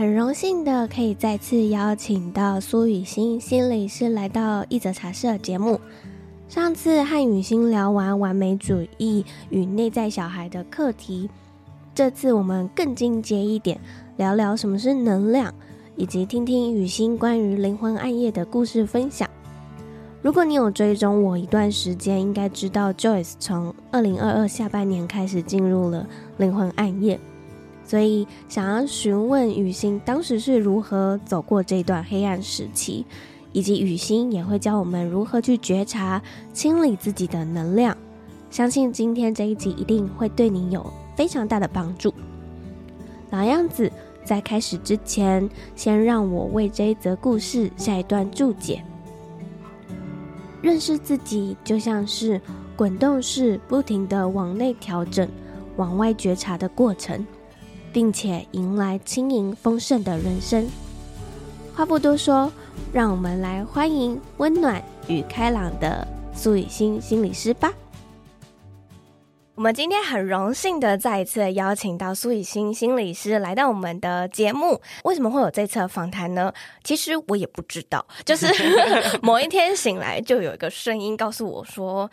[0.00, 5.78] 很荣幸的可以再次邀请到苏雨欣心理师来到一则茶社节目。
[6.48, 11.28] 上次和雨欣聊完完美主义与内在小孩的课题，
[11.94, 13.78] 这次我们更进阶一点，
[14.16, 15.52] 聊聊什么是能量，
[15.96, 19.28] 以及听听雨欣关于灵魂暗夜的故事分享。
[20.22, 26.06] 如果你有追踪我一段时间，应该知道 Joyce 从二零二二下半年开始进入了
[26.38, 27.20] 灵魂暗夜。
[27.90, 33.04] 所以，想要询问雨欣当时是如何走过这段黑暗时期，
[33.50, 37.96] 以及雨欣也会教我们如何去觉察、清理自己的能量。
[38.48, 42.14] 相信今天这一集一定会对你有非常大的帮助。
[43.30, 43.90] 老样子，
[44.24, 48.84] 在开始之前，先让我为这一则故事下一段注解。
[50.62, 52.40] 认识自己，就像是
[52.76, 55.28] 滚动式不停地往内调整、
[55.76, 57.26] 往外觉察的过程。
[57.92, 60.68] 并且迎来轻盈丰盛的人生。
[61.74, 62.52] 话不多说，
[62.92, 67.72] 让我们来欢迎温暖与开朗的苏雨欣心理师吧。
[69.54, 74.80] 我们今天很荣幸的再一次邀请到苏以欣心理师来到我们的节目。
[75.04, 76.52] 为什么会有这次访谈呢？
[76.82, 78.46] 其实我也不知道，就是
[79.20, 82.10] 某一天醒来，就有一个声音告诉我说。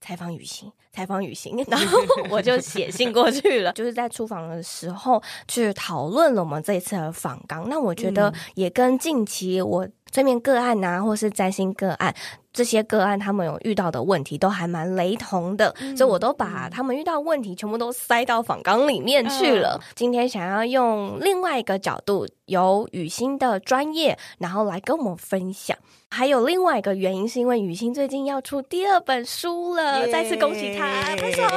[0.00, 1.98] 采访雨欣， 采访雨欣， 然后
[2.30, 7.68] 我就写信过去了， 就是在出访的时候去讨论了我们这一次的访纲。
[7.68, 12.14] 那我觉得也跟近期我催眠个案啊，或是占星个案。
[12.52, 19.78] 这些个案他们有遇到的问题都还蛮雷同的，嗯、所以我都把他们遇到问题全部都塞到访纲里面去了。
[19.80, 25.76] 嗯、今天想要用另外一个角度，由雨欣的专业，然后来跟我们分享。
[26.10, 30.86] 还有另外一个原因，是因为雨欣最近要出第二本书了再次恭喜他！
[31.16, 31.42] 拍手。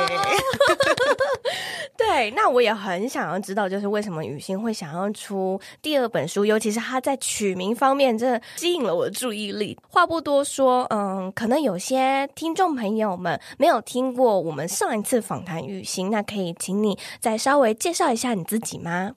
[1.97, 9.79] 对，那我也很想要知道，就是为什么雨欣会想要出第二本书，尤其是他在取名方面，真的吸引了我的注意力。
[9.89, 10.80] 话不多说。
[10.89, 19.11] 嗯，可能有些听众朋友们没有听过我们上一次访谈雨欣，那可以请你再稍微介绍一下你自己吗？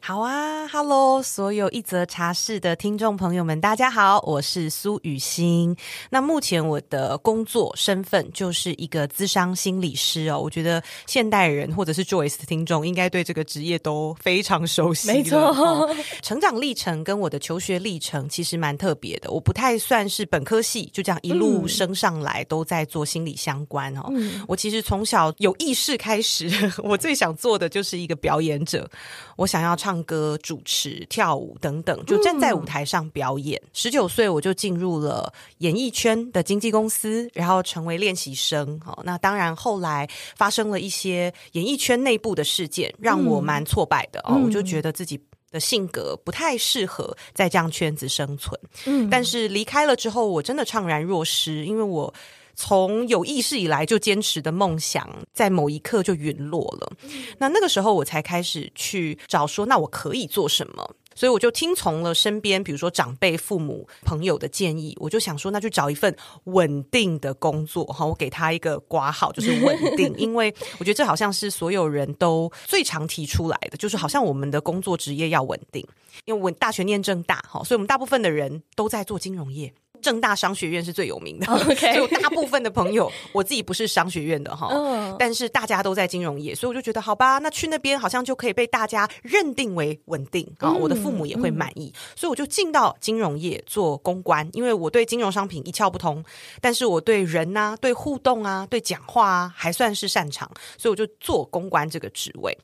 [0.00, 5.76] 好啊，Hello，所有一则茶室的听众朋友们，大家好，我是苏雨欣。
[6.10, 10.40] 那目前我的工作身份就是一个咨商心理师哦。
[10.40, 15.08] 我觉得现代人或者是 Joyce 的听众应该对这个职业都非常熟悉。
[15.08, 19.30] 没错，哦，成长历程跟我的求学历程其实蛮特别的。
[19.30, 21.20] 我不太算是本科系，就这样。
[21.22, 24.06] 一路升上来都在做心理相关哦。
[24.10, 26.48] 嗯、我其实从小有意识开始，
[26.82, 28.88] 我最想做的就是一个表演者。
[29.36, 33.60] 我想要唱歌、主持、跳舞等等，就站在舞台上表演。
[33.72, 38.80] 十九岁我就进入了演艺圈的经纪公司，然后成为练习生。
[38.86, 44.40] 哦，那当然后来发生了一些演艺圈内部的事件，让我蛮挫败的哦。
[44.44, 45.20] 我就觉得自己。
[45.50, 52.12] 的性格不太适合在这样圈子生存，嗯，但是离开了之后，我真的怅然若失，因为我
[52.54, 56.92] 从有意识以来就坚持的梦想，在某一刻就陨落了。
[57.38, 60.94] 那那个时候，我才开始去找说，那我可以做什么？
[61.14, 68.06] 所以我就听从了身边，比如说长辈、父母、朋友的建议，我就想说，那就找一份稳定的工作哈。
[68.06, 75.86] 我给他一个挂号，就是稳定， 因为我觉得这好像是所有人都最常提出来的，就是好像我们的工作职业要稳定。
[76.26, 79.72] 因为我大学念正大哈，所以我们大部分的人都在做金融业。
[80.00, 81.94] 政大商学院是最有名的，Okay.
[81.98, 85.16] 所以大部分的朋友， 我自己不是商学院的哈，uh.
[85.18, 96.24] 但是大家都在金融业，所以我就觉得好吧，那去那边好像就可以被大家认定为稳定啊，我的父母也会满意，嗯、所以我就进到金融业做公关，因为我对金融商品一窍不通，
[96.60, 102.56] 但是我对人啊、对互动啊、对讲话啊还算是擅长，所以我就做公关这个职位，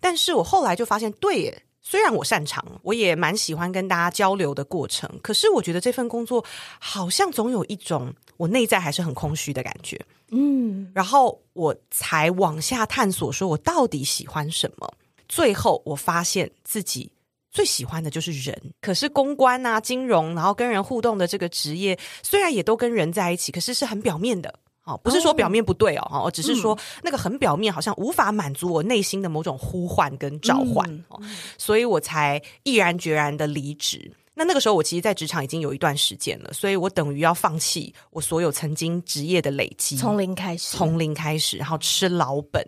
[0.00, 1.62] 但是我后来就发现，对耶。
[1.90, 6.44] 虽然我擅长，我也蛮喜欢跟大家交流的过程，可是我觉得这份工作
[6.78, 10.00] 好像总有一种我内在还是很空虚的感觉。
[10.30, 14.88] 嗯，然后我才往下探索，说我到底喜欢什么。
[15.28, 17.10] 最后我发现自己
[17.50, 18.56] 最喜欢的就是人。
[18.80, 24.54] 可是公关啊、金融，然后跟人互动的这个职业，虽然也都跟人在一起，可是是很表面的。
[24.90, 31.20] 哦，不是说表面不对哦，哦，只是说那个很表面，好像无法满足我内心的某种呼唤跟召唤哦，
[31.56, 34.10] 所以我才毅然决然的离职。
[34.40, 42.66] 那那个时候，我其实，在职场已经有一段时间了，所以我等于要放弃我所有曾经职业的累积，从零开始，从零开始，然后吃老本。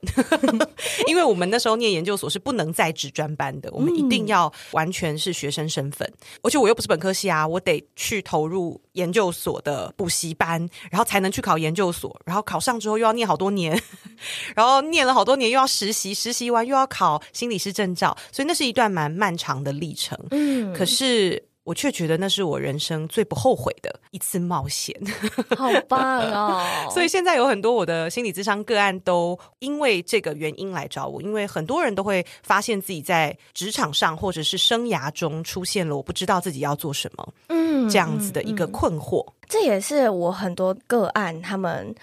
[1.09, 13.81] 因为我们那时候念研究所是不能在职专班的，我们一定要完全是学生身份，嗯、而且我又不是本科系啊，我得去投入研究所的补习班，然后才能去考研究所，然后考上之后又要念好多年，
[14.55, 20.19] 然后念了好多年又要实习，实习完又要考心理师证照，所以那是一段蛮漫长的历程。
[20.33, 21.43] 嗯，可是。
[21.65, 24.95] 我却觉得那是我人生最不后悔的一次冒险，
[25.57, 26.01] 好棒
[26.33, 26.65] 哦！
[26.91, 39.23] 所以现在有很多我的心理咨商个案都因为这个原因来找我，因为很多人都会发现自己在职场上或者是生涯中出现了我不知道自己要做什么，嗯，这样子的一个困惑。
[39.25, 39.33] 嗯嗯嗯。
[39.49, 41.95] 这也是我很多个案他们。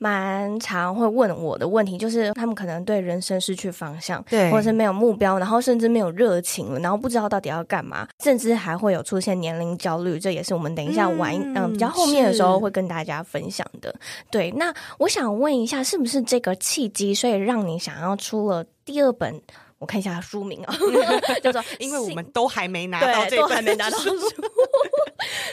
[0.00, 10.16] 蛮常会问我的问题，就是他们可能对人生失去方向，对，或者是没有目标，然后甚至没有热情了，然后不知道到底要干嘛，甚至还会有出现年龄焦虑。
[10.16, 13.92] 这也是我们等一下玩嗯、呃、比较后面的时候会跟大家分享的。
[14.30, 19.42] 对，那我想问一下，是不是这个契机，所以让你想要出了第二本？
[19.80, 20.76] 我看一下书名啊，
[21.40, 24.10] 叫做因为我们都还没拿到这本，都还没拿到书，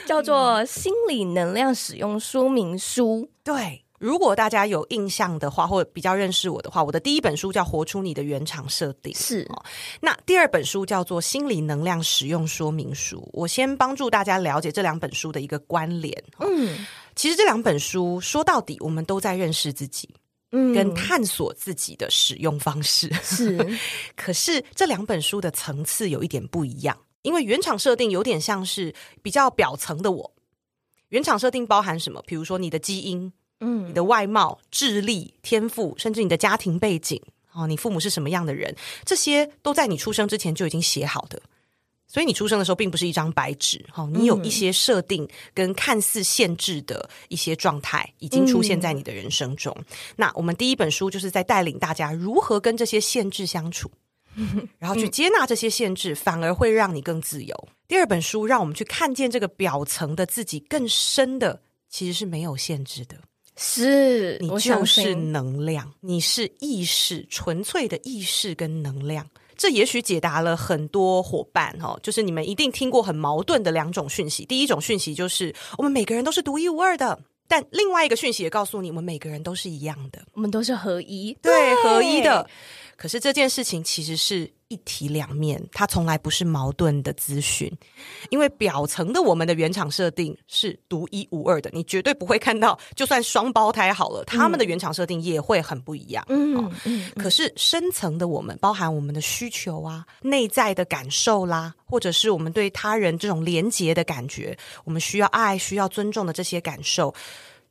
[0.07, 3.21] 叫做《心理能量使用说明书》。
[3.43, 3.81] 对。
[3.97, 9.49] 如果大家有印象的话，或者比较认识我的话，我的第一本书叫《活出你的原厂设定》，是。
[10.01, 13.17] 那第二本书叫做《心理能量使用说明书》。
[13.31, 16.23] 我先帮助大家了解这两本书的一个关联。
[16.39, 16.85] 嗯，
[17.15, 20.13] 其实这两本书说到底，我们都在认识自己，
[20.51, 23.09] 嗯，跟探索自己的使用方式。
[23.23, 23.65] 是。
[24.17, 30.31] 可是这两本书的层次有一点不一样，因为原厂设定有点像是比较表层的我。
[31.09, 32.23] 原厂设定包含什么？
[32.25, 33.33] 比如说你的基因。
[33.61, 37.21] 嗯，你的外貌、智力、天赋，甚至你的家庭背景，
[37.53, 38.75] 哦，你父母是什么样的人，
[39.05, 41.41] 这些都在你出生之前就已经写好的。
[42.05, 49.73] 所以你出生的时候并不是一张白纸，哈，你有一些设定跟看似限制的一些状态已经出现在你的人生中。
[49.79, 49.85] 嗯、
[50.17, 53.89] 那我们第一本书就是在带领大家如何跟这些限制相处，
[54.79, 57.67] 然后去接纳这些限制，反而会让你更自由。
[57.87, 63.15] 第二本书让我们去看见这个表层的自己更深的，其实是没有限制的。
[63.57, 69.25] 是你就是能量，你是意识，纯粹的意识跟能量。
[69.55, 74.43] 这也许解答了很多伙伴哈，就是你们一定听过很矛盾的两种讯息。
[74.45, 77.17] 第一种讯息就是我们每个人都是独一无二的，
[77.47, 82.45] 但另外一个讯息也告诉你，我们每个人都是一样的，我们都是合一，对，对合一的。
[82.97, 87.71] 可是这件事情其实是一体两面，它从来不是矛盾的咨询，
[88.29, 96.25] 因为表层的我们的原厂设定是独一无二的，你绝对不会看到，就算双胞胎好了，他们的原厂设定也会很不一样。
[96.29, 107.13] 嗯，哦、嗯，可是深层的我们，包含我们的需求啊、内在的感受啦，或者是我们对他人这种连结的感觉，我们需要爱、需要尊重的这些感受。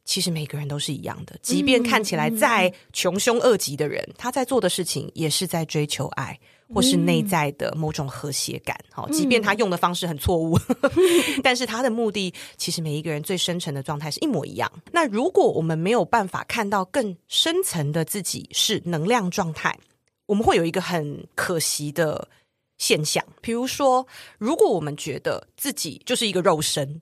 [0.05, 6.39] 其实每个人都是一样的，即便看起来再穷凶恶极的人，嗯、他在做的事情也是在追求爱，
[6.73, 8.79] 或是内在的某种和谐感。
[8.93, 10.91] 好、嗯，即便他用的方式很错误，嗯、
[11.43, 14.71] 但是他的目的，其实每一个人最深层的状态是一模一样。
[14.93, 19.79] 那如果我们没有办法看到更深层的自己是能量状态，
[20.27, 22.29] 我们会有一个很可惜的
[22.77, 23.25] 现象。
[23.41, 27.01] 比如说，如果我们觉得自己就是一个肉身，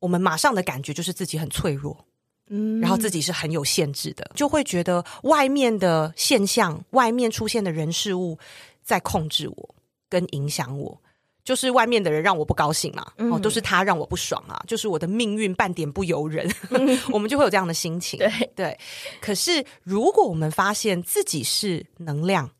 [0.00, 2.04] 我们马上的感觉就是自己很脆弱。
[2.48, 8.38] 嗯，然后自己是很有限制的，就会觉得外面的现象、外面出现的人事物
[8.82, 9.74] 在控制我、
[10.08, 11.00] 跟影响我，
[11.44, 18.18] 就是外面的人让我不高兴嘛，嗯、哦，都是他让我不爽啊，就是我的命运半点不由人，嗯、 我们就会有这样的心情。
[18.18, 18.30] 对。
[18.54, 18.78] 对，
[19.20, 22.50] 可是如果我们发现自己是能量，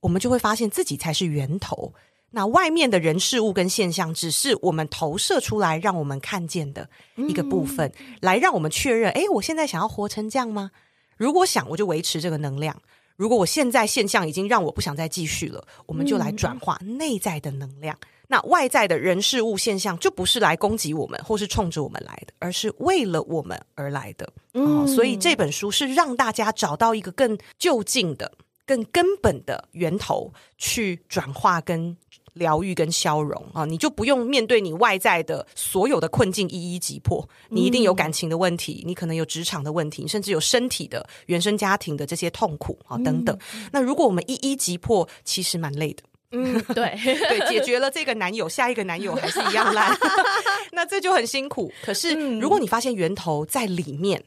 [0.00, 1.92] 我们就会发现自己才是源头。
[2.32, 10.70] 那外面的人事物跟现象，只是我们投射出来让我们看见的一个部分，嗯、来让我们确认：诶，我现在想要活成这样吗？
[11.16, 12.74] 如果想，我就维持这个能量；
[13.16, 17.96] 如果我现在现象已经让我不想再继续了，我们就来转化内在的能量。
[18.00, 24.32] 嗯、那外在的人事物现象，就不是来攻击我们或是冲着我们来的，而是为了我们而来的。
[24.54, 28.30] 嗯、哦，所以这本书是让大家找到一个更就近的、
[28.64, 31.96] 更根本的源头，去转化跟。
[32.32, 37.28] 疗愈跟消融啊，你就不用面对你外在的所有的困境一一击破。
[37.48, 43.36] 你一定有感情的问题，你可能有职场的问题，甚至有身体的原生家庭的这些痛苦啊等等。
[43.72, 46.02] 那如果我们一一击破，其实蛮累的。
[46.32, 49.92] 嗯，对 对，解决了这个男友，下一个男友还是一样烂，
[50.70, 51.72] 那这就很辛苦。
[51.82, 54.22] 可是如果你发现源头在里面，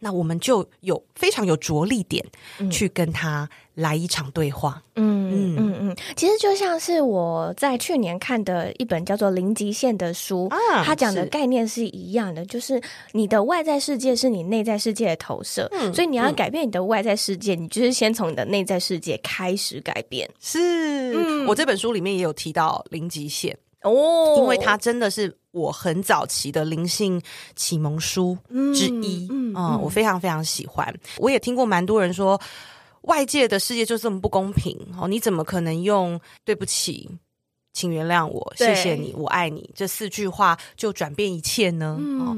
[0.00, 2.24] 那我们就有非常有着力点
[2.70, 4.82] 去跟他来一场对话。
[4.96, 12.80] 嗯嗯嗯嗯，其实就像是我在去年看的一本叫做《零极限》的书，啊，它讲的概念是一样的，就是
[13.12, 20.28] 你的外在世界是你内在世界的投射，嗯，所以你要改变你的外在世界，嗯，你就是先从你的内在世界开始改变。
[20.40, 20.58] 是，
[21.14, 23.56] 嗯，我这本书里面也有提到零极限。
[23.82, 27.20] 哦，因为它真的是我很早期的灵性
[27.56, 28.38] 启蒙书
[28.74, 30.94] 之一，嗯，嗯，嗯，我非常非常喜欢。
[31.16, 32.40] 我也听过蛮多人说，
[33.02, 37.10] 外界的世界就这么不公平哦，你怎么可能用“对不起，
[37.72, 41.96] 请原谅我，谢谢你，我爱你”这四句话就转变一切呢？
[41.98, 42.36] 嗯，哦，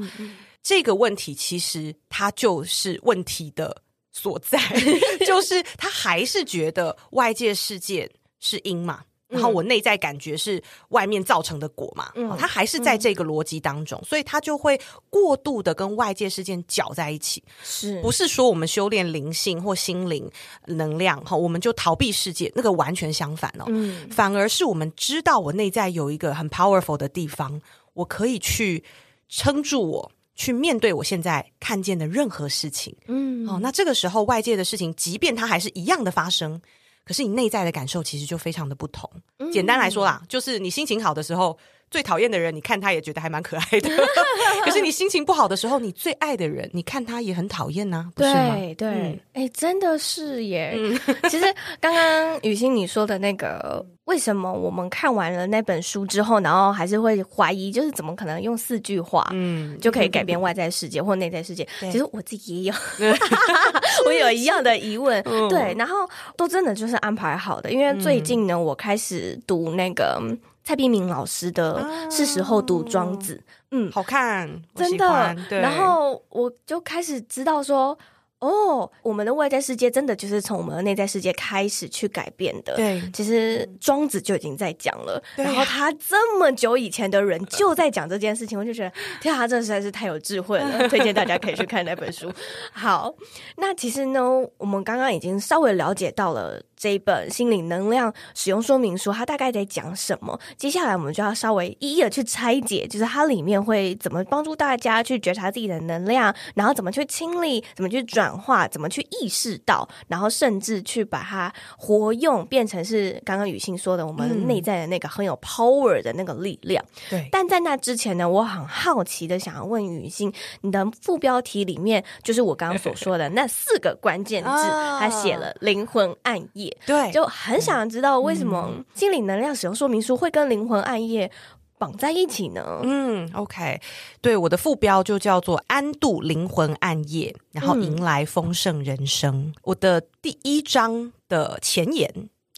[0.63, 4.57] 这个问题其实它就是问题的所在，
[5.25, 9.03] 就是他还是觉得外界世界是因嘛。
[9.33, 17.43] 然后我内在感觉是外面造成的果嘛，嗯，他还是在这个逻辑当中，嗯，所以他就会过度的跟外界事件搅在一起。
[17.63, 20.29] 是不是说我们修炼灵性或心灵
[20.67, 22.51] 能量哈，我们就逃避世界？
[22.55, 27.59] 那个完全相反哦，嗯，反而是我们知道我内在有一个很 powerful 的地方，
[27.93, 28.83] 我可以去
[29.27, 32.95] 撑住我，去面对我现在看见的任何事情。
[33.07, 36.61] 嗯，好，那这个时候外界的事情，即便它还是一样的发生。
[37.05, 39.09] 可是你内在的感受其实就非常的不同。
[39.39, 41.57] 嗯、简单来说啦，就是你心情好的时候，
[41.93, 43.87] 最讨厌的人，你看他也觉得还蛮可爱的。
[44.65, 48.55] 可是你心情不好的时候，你最爱的人，你看他也很讨厌呐，不是吗？
[48.55, 50.73] 对对，哎、嗯欸，真的是耶。
[50.75, 51.45] 嗯、 其实
[51.79, 53.85] 刚刚雨欣你说的那个。
[54.05, 61.65] 为什么我们看完了那本书之后，然后还是会怀疑，就是怎么可能用四句话，嗯，就可以改变外在世界或内在世界？
[61.79, 62.75] 其实我自己也有，
[64.05, 65.95] 我有一样的疑问，对，然后
[66.35, 67.71] 都真的就是安排好的。
[67.71, 70.21] 因为最近呢，我开始读那个
[70.63, 73.35] 蔡璧名老师的《是时候读庄子》，
[73.71, 75.35] 嗯，好看，真的。
[75.49, 77.97] 然后我就开始知道说。
[78.39, 82.75] 哦，我们的外在世界真的就是从我们的内在世界开始去改变的。
[82.75, 85.13] 对，其实庄子就已经在讲了。
[85.37, 88.91] 啊，然后他这么久以前的人就在讲这件事情，我就觉得
[89.21, 92.29] 天啊，他这实在是太有智慧了，推荐大家可以去看那本书。
[92.73, 93.15] 好，
[93.55, 94.21] 那其实呢，
[94.57, 96.61] 我们刚刚已经稍微了解到了。
[96.83, 100.37] 这一本心理能量使用说明书，它大概在讲什么？
[100.57, 116.83] 接下来我们就要稍微一一的去拆解，就是它里面会怎么帮助大家去觉察自己的能量，然后怎么去清理，怎么去转化，怎么去意识到，然后甚至去把它活用，变成是刚刚雨欣说的我们内在的那个很有 power 的那个力量。
[117.09, 117.29] 对、嗯。
[117.31, 126.72] 但在那之前呢，我很好奇的想要问雨欣，你的副标题里面就是我刚刚所 说的那四个关键字，它写了灵魂暗夜。
[126.85, 131.29] 对，就很想知道为什么心理能量使用说明书会跟灵魂暗夜
[131.77, 132.79] 绑在一起呢？
[132.83, 133.81] 嗯，OK，
[134.21, 139.35] 对，我的副标就叫做“安度灵魂暗夜”，然后迎来丰盛人生。
[139.35, 142.09] 嗯、我的第一章的前言。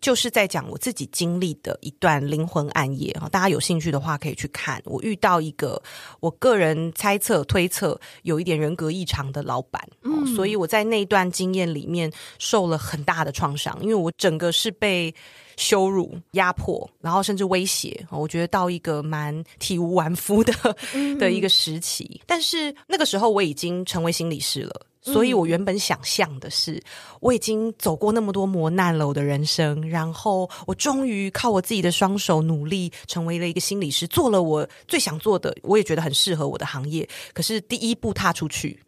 [0.06, 4.80] 就是在讲我自己经历的一段灵魂暗夜哈，大家有兴趣的话可以去看。
[4.86, 5.82] 我遇到一个
[6.20, 15.12] 我个人猜测推测有一点人格异常的老板，嗯，所以我在那段经验里面受了很大的创伤，因为我整个是被
[15.58, 18.06] 羞辱、压迫，然后甚至威胁。
[18.12, 20.54] 我觉得到一个蛮体无完肤的
[21.18, 24.86] 的一个时期，但是那个时候我已经成为心理师了。
[25.06, 26.82] 所以我原本想象的是，
[27.22, 37.08] 我已经走过那么多磨难了，我的人生，然后我终于靠我自己的双手努力，成为了一个心理师，做了我最想做的，我也觉得很适合我的行业。
[37.34, 38.80] 可是第一步踏出去，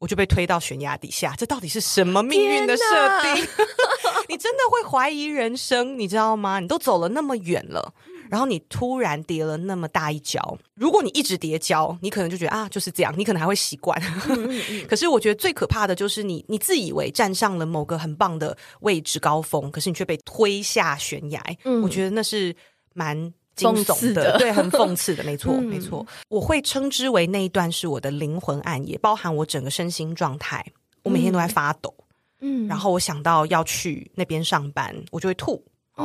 [0.00, 2.82] 我就被推到悬崖底下，这到底是什么命运的设
[3.22, 3.46] 定？
[4.28, 6.58] 你真的会怀疑人生，你知道吗？
[6.58, 7.94] 你都走了那么远了。
[8.32, 14.00] 然后你突然跌了那么大一跤，如果你一直跌跤，你可能就觉得啊，就是这样，你可能还会习惯。
[14.88, 21.42] 可是我觉得最可怕的就是你，你自以为站上了某个很棒的位置高峰，可是你却被推下悬崖。
[21.64, 22.56] 嗯，我觉得那是
[22.94, 23.14] 蛮
[23.54, 26.06] 惊悚的，对，很讽刺的，没错， 没错。
[26.30, 30.64] 我会称之为那一段是我的灵魂暗夜，包含我整个身心状态，
[31.02, 31.94] 我每天都在发抖。
[32.40, 35.62] 嗯，然后我想到要去那边上班，我就会吐。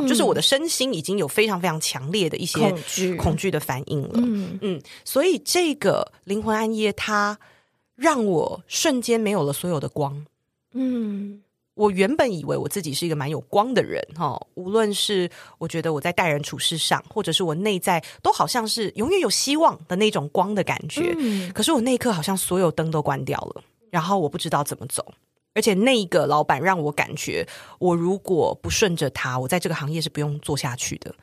[0.08, 3.16] 就是我的身心已经有非常非常强烈的一些恐惧。
[3.16, 4.60] 恐惧的反应了，嗯。
[4.62, 7.40] 嗯，所以这个灵魂暗夜它
[7.96, 10.26] 让我瞬间没有了所有的光，
[10.74, 11.42] 嗯，
[11.74, 25.14] 我原本以为我自己是一个蛮有光的人哈，无论是我觉得我在待人处事上，或者是我内在都好像是永远有希望的那种光的感觉，嗯，可是我那一刻好像所有灯都关掉了，然后我不知道怎么走。
[25.58, 27.48] 而且那一个老板让我感觉，
[27.80, 31.16] 我如果不顺着他，我在这个行业是不用做下去的。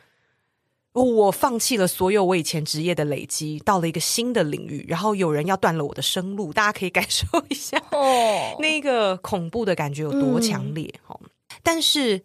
[0.92, 11.20] 我放弃了所有我以前职业的累积，到了一个新的领域，然后有人要断了我的生路，大家可以感受一下哦， 那个恐怖的感觉有多强烈哦。
[11.22, 11.30] 嗯、
[11.62, 12.20] 但是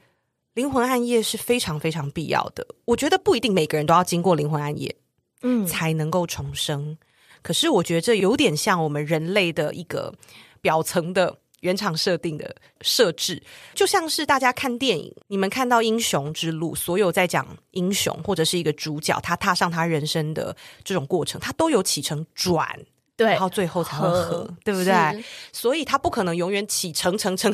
[0.55, 4.95] 灵魂暗夜是非常非常必要的，我觉得不一定每个人都要经过灵魂暗夜，
[5.43, 6.97] 嗯，才能够重生。
[7.43, 10.15] 可是我觉得这有点像我们人类的一个
[10.59, 11.37] 表层的。
[11.61, 13.41] 原厂设定的设置，
[13.73, 22.67] 就像是大家看电影，你们看到英雄之路，所有在讲英雄或者是一个主角，他踏上他人生的这种过程，他都有起承转，
[23.15, 25.23] 对，然后最后才会合，对不对？
[25.51, 27.53] 所以他不可能永远起承承承，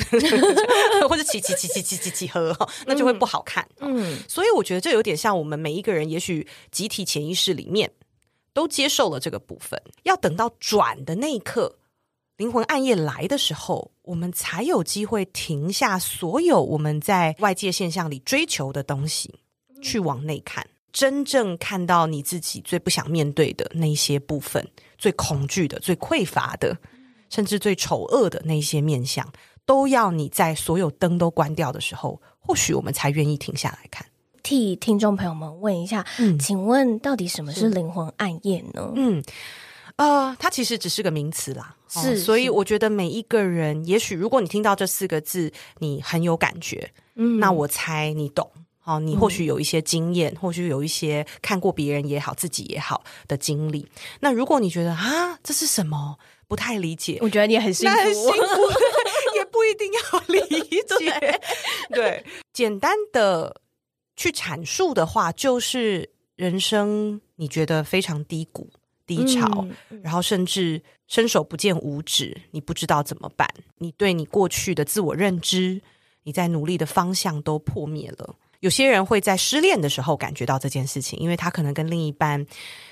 [1.09, 3.67] 或者起起起起起起起合，那就会不好看。
[3.79, 7.91] 嗯，所以我觉得这有点像我们每一个人，也许集体潜意识里面
[8.53, 11.77] 都接受了这个部分，要等到转的那一刻。
[12.37, 19.35] 灵魂暗夜来的时候，我们才有机会停下所有我们在外界现象里追求的东西，
[19.81, 26.77] 去往内看，真正看到你自己最不想面对的那些部分，最恐惧的、最匮乏的，
[27.29, 29.25] 甚至最丑恶的那些面相，
[29.65, 34.05] 都要你在所有灯都关掉的时候，或许我们才愿意停下来看。
[34.43, 38.91] 替听众朋友们问一下，嗯，请问到底什么是灵魂暗夜呢？
[38.93, 39.23] 嗯。
[39.97, 53.87] 呃，它其实只是个名词啦，是、哦，所以我觉得每一个人，也许如果你听到这四个字，你很有感觉，嗯，那我猜你懂，好、哦，你或许有一些经验，嗯、或许有一些看过别人也好，自己也好的经历。
[54.19, 58.37] 那如果你觉得啊，这是什么，不太理解，我觉得你很幸福，很幸福，
[59.37, 61.19] 也不一定要 理解。
[61.19, 61.39] 对，
[61.93, 63.61] 对，简单的
[64.17, 68.69] 去阐述的话，就是人生你觉得非常低谷。
[69.05, 69.67] 低潮，
[70.01, 73.47] 然后甚至伸手不见五指，你不知道怎么办。
[73.77, 75.81] 你对你过去的自我认知，
[76.23, 78.35] 你在努力的方向都破灭了。
[78.61, 82.45] 有些人会在失恋的时候感觉到这件事情，因为他可能跟另一半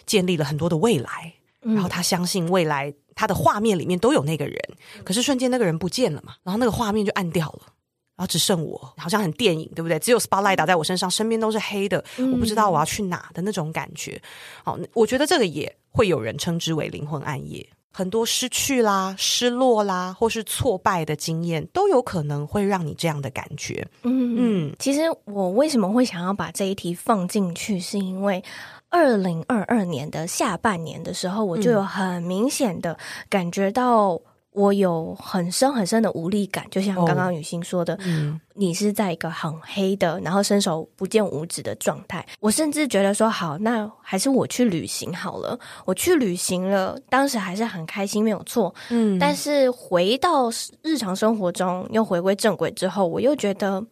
[0.06, 4.60] 建立了很多的未来，然后他相信未来他的画面里面都有那个人，
[5.04, 7.74] 可是瞬间那个人不见了嘛，然后那个画面就暗掉了。
[8.16, 9.98] 然后只剩我，好像很电影，对不对？
[9.98, 14.22] 只有 spotlight 打在我身上，身边都是黑的，嗯、我不知道我要去哪的那种感觉。
[14.64, 17.66] 好，我觉得这个也会有人称之为灵魂暗夜。
[17.96, 23.88] 很多失去啦、失落啦，或是挫败的经验，都有可能会让你这样的感觉。
[24.02, 24.36] 嗯
[24.68, 28.44] 嗯，其实我为什么会想要把这一题放进去，是因为
[28.90, 32.98] 二零二二年的下半年的时候，我就有很明显的
[33.30, 34.20] 感觉到。
[34.54, 42.26] 我有很深很深的无力感，就像刚刚雨欣说的，哦嗯、你是在一个很黑的，然后伸手不见五指的状态。
[42.40, 45.60] 我甚至觉得说，好，那还是我去旅行好了。
[45.86, 48.74] 我去旅行了，当时还是很开心，没有错。
[48.90, 50.50] 嗯，但是回到
[50.82, 53.84] 日常生活中，又回归正轨之后，我又觉得。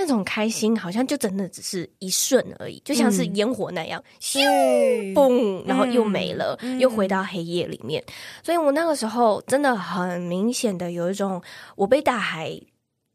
[0.00, 4.38] 那种开心好像就真的只是一瞬而已，就像是烟火那样，咻
[5.12, 8.00] 嘣，然后又没了，又回到黑夜里面。
[8.44, 11.42] 所以我那个时候真的很明显的有一种
[11.74, 12.48] 我被大海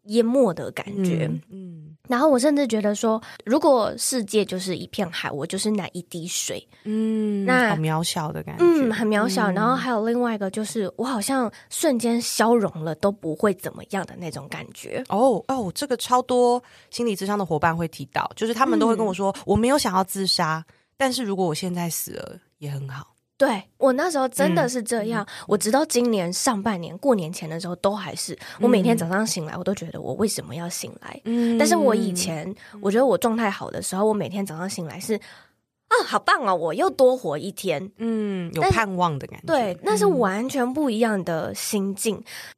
[0.07, 1.31] 淹没的感觉。
[1.49, 1.82] 嗯。
[2.09, 9.49] 然后我甚至觉得说，如果世界就是一片海，我就是那一滴水，嗯，那好渺小的感觉，嗯，很渺小。
[9.49, 15.01] 嗯、然后还有另外一个，就是我好像瞬间消融了，都不会怎么样的那种感觉。
[15.07, 20.65] 哦哦，这个超多心理智商的伙伴会提到，就是他们都会跟我说，嗯、我没有想要自杀，
[20.97, 23.12] 但是如果我现在死了也很好。
[23.35, 31.19] 对，我那时候真的是这样，嗯、我直到今年上半年过年前的时候都还是，我每天早上醒来，我都觉得我为什么要醒来？
[31.25, 39.47] 嗯，但是我以前我觉得我状态好的时候，我每天早上醒来是啊，好棒啊，我又多活一天，嗯，有盼望的感觉。
[39.47, 42.15] 对，那是完全不一样的心境。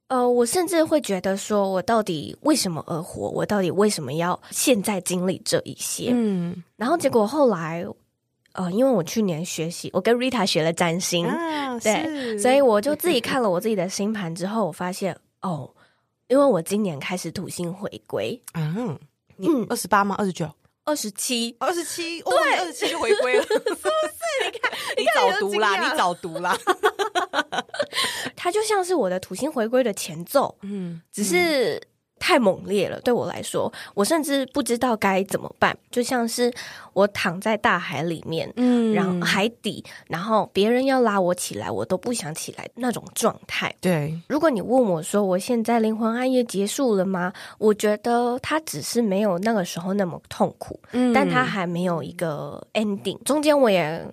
[0.10, 3.30] 嗯、呃，我甚至会觉得说，我到底为什么而活？
[3.30, 6.10] 我到底为什么要现在经历这一些？
[6.12, 7.88] 嗯，然后结果后来。
[8.56, 15.70] 呃，因为我去年学习，我跟 Rita 学了占星，啊、对，所以我就自己 看了我自己的星盘之后，我发现哦，
[16.28, 18.98] 因为我今年开始土星回归，嗯，
[19.36, 20.16] 你二十八吗？
[20.18, 20.50] 二十九？
[20.86, 21.56] 二十七？
[21.60, 22.22] 二十七？
[22.22, 24.52] 对，二十七就回归了， 是不是？
[24.52, 26.58] 你看， 你早读啦，你早读啦，
[28.36, 31.82] 它就像是我的土星回归的前奏，嗯，只是。
[32.18, 35.78] 太猛烈了，对我来说，我甚至不知道该怎么办。
[35.92, 36.52] 就像是
[36.94, 43.74] 我躺在大海里面，嗯，然后海底，然后别人要拉我起来，我都不想起来那种状态。
[43.82, 47.32] 对，如果你问我说，我现在灵魂暗夜结束了吗？
[47.58, 53.22] 我觉得它只是没有那个时候那么痛苦，嗯，但它还没有一个 ending。
[53.24, 54.06] 中间我也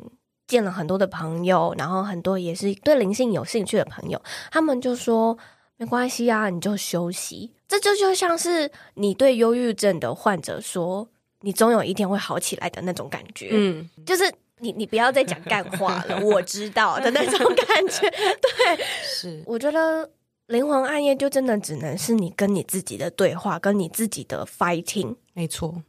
[0.47, 5.38] 见了很多的朋友，然后很多也是对灵性有兴趣的朋友，他们就说。
[5.79, 7.51] 没关系啊，你就休息。
[7.73, 11.09] 这就就像是你对忧郁症的患者说
[11.41, 13.49] ：“你总有一天会好起来的那种感觉。
[13.53, 18.11] 嗯，就是你你不要再讲干话了，我知道的那种感觉。
[18.41, 20.11] 对，是，我觉得
[20.49, 25.17] 灵魂暗夜就真的只能是你跟你自己的对话，跟你自己的 fighting。
[25.33, 25.83] 没错。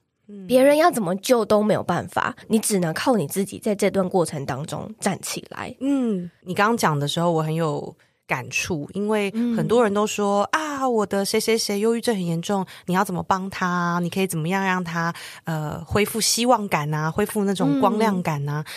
[0.48, 5.76] 别人要怎么救都没有办法，你只能靠你自己在这段过程当中站起来。
[5.82, 7.94] 嗯，你刚刚讲的时候，我很有
[8.28, 14.00] 感触，因为很多人都说、嗯、啊，我的谁谁谁忧郁症很严重，你要怎么帮他？
[14.02, 15.14] 你可以怎么样让他
[15.46, 18.64] 呃恢复希望感啊，恢复那种光亮感啊？
[18.66, 18.74] 嗯、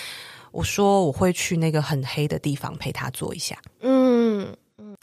[0.52, 3.56] 我说我会去那个很黑的地方陪他做一下。
[3.80, 4.54] 嗯。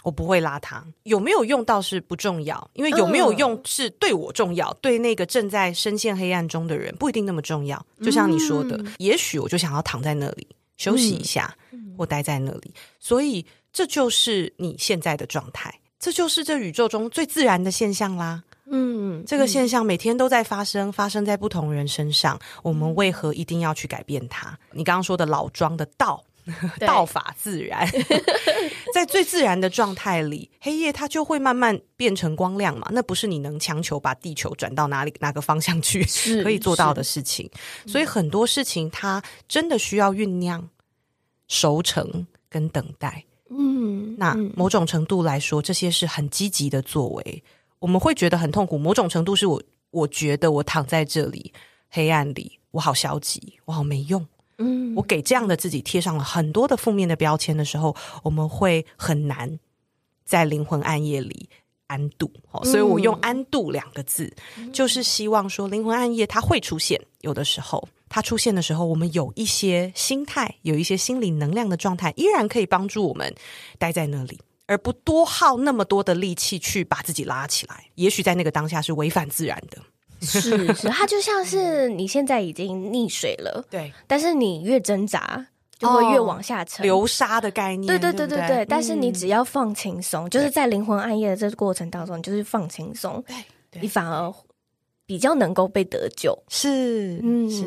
[0.04, 7.84] 我不会拉他，有没有用倒是不重要，因为有没有用是对我重要，对那个正在深陷黑暗中的人不一定那么重要。
[8.02, 18.44] 就像你说的，嗯、也许我就想要躺在那里休息一下，嗯、或待在那里，所以这就是你现在的状态，这就是这宇宙中最自然的现象啦。
[18.68, 24.58] 嗯，这个现象每天都在发生，发生在不同人身上，我们为何一定要去改变它？
[24.72, 26.24] 你刚刚说的老庄的道。
[26.86, 27.90] 道法自然，
[28.94, 32.90] 在最自然的状态里，黑夜它就会慢慢变成光亮嘛。
[32.92, 36.06] 那不是你能强求把地球转到哪里哪个方向去
[36.44, 37.50] 可以做到的事情。
[37.88, 40.68] 所以很多事情它真的需要酝酿、
[41.48, 43.24] 熟成跟等待。
[43.58, 47.44] 嗯，那某种程度来说，这些是很积极的作为。
[47.80, 49.62] 我们会觉得很痛苦，某种程度是我
[49.92, 51.52] 我觉得我躺在这里
[51.90, 54.26] 黑暗里，我好消极，我好没用。
[54.58, 59.60] 嗯，我给这样的自己贴上了很多的负面的标签的时候，我们会很难
[60.24, 61.50] 在灵魂暗夜里
[61.88, 62.32] 安度。
[62.52, 64.32] 哦，所以我用“安度”两个字，
[64.72, 73.34] 就是希望说，灵魂暗夜它会出现，有的时候它出现的时候，我们有一些心态，有一些心理能量的状态，依然可以帮助我们
[73.80, 77.86] 待在那里，而不多耗那么多的力气去把自己拉起来。
[77.96, 79.80] 也许在那个当下是违反自然的。
[80.22, 85.48] 是是，它就像是你现在已经溺水了， 对，但是你越挣扎，
[85.80, 88.66] 就会越往下沉，流沙的概念，对对对对对。
[88.68, 93.24] 但是你只要放轻松，嗯、就是在灵魂暗夜的这个过程当中，你就是放轻松，
[93.72, 94.32] 对，你反而。
[95.14, 97.64] 比较能够被得救，是，嗯，是。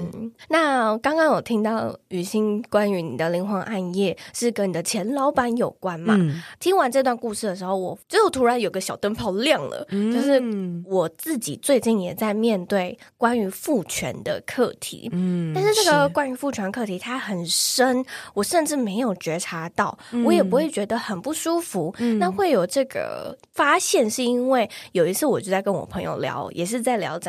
[0.48, 6.16] 那刚刚有听到雨欣关于你的灵魂暗夜是跟你的前老板有关嘛？
[6.18, 10.42] 嗯、听完这段故事的时候，我就突然有个小灯泡亮了，嗯、就是
[10.90, 18.04] 我自己最近也在面对关于父权的课题，嗯，但是这个关于父权课题它很深，
[18.34, 21.94] 我甚至没有觉察到，嗯、我也不会觉得很不舒服。
[21.98, 27.20] 嗯、那会有这个发现，是因为有一次我就在跟我朋友聊，也是在聊。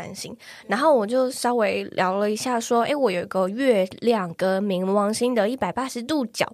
[0.68, 6.52] 然后我就稍微聊了一下，说：“哎，我有一个月亮跟冥王星的一百八十度角，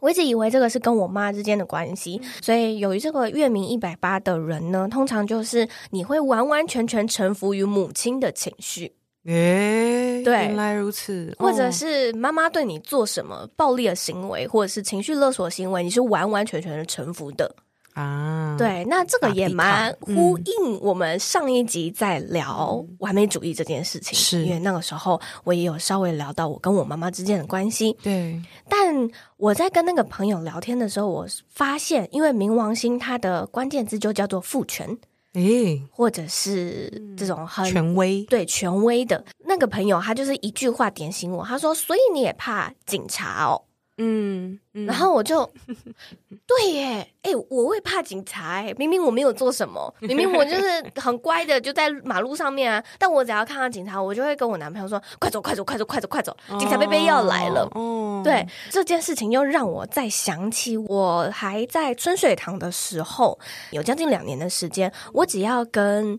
[0.00, 8.92] 我一直以为这个是跟我妈之间的关系，所以有这个月明一百八的人呢，通常就是你会完完全全臣服于母亲的情绪。
[9.24, 17.52] 诶，对，原来如此，或者是妈妈对你做什么暴力的行为，或者是情绪勒索行为，你是完完全全的臣服的。”
[17.96, 27.96] 啊，对，那这个也蛮呼应我们上一集在聊完美主义这件事情，是、嗯、因为那个时候我也有稍微聊到我跟我妈妈之间的关系。
[28.02, 34.98] 对，但我在跟那个朋友聊天的时候，我发现，因为冥王星它的关键字就叫做父权，
[35.32, 39.24] 诶，或者是这种很权威，对权威的。
[39.46, 43.62] 那个朋友，他就是一句话点醒我，他说：“所以你也怕警察哦？”
[43.98, 45.50] 嗯，嗯，然后我就
[46.46, 46.84] 对耶，
[47.22, 56.36] 哎、欸，我会怕警察，哎，明明我没有做什么，明明我就是 很乖的，就在马路上面啊，但我只要看到警察，我就会跟我男朋友说：“快走，快走，快走，快走，快走！
[56.58, 57.66] 警察贝贝要来了。
[57.72, 63.38] 哦”对，这件事情又让我再想起我还在春水堂的时候，
[63.70, 66.18] 有将近两年的时间，我只要跟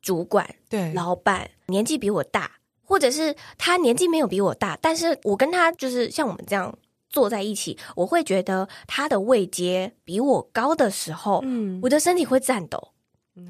[0.00, 2.50] 主管、对老板年纪比我大，
[2.82, 6.74] 或者是他年纪没有比我大，但是我跟他就是像我们这样。
[7.10, 12.92] 坐在一起，我会觉得他的位阶比我高的时候，嗯，我的身体会颤抖。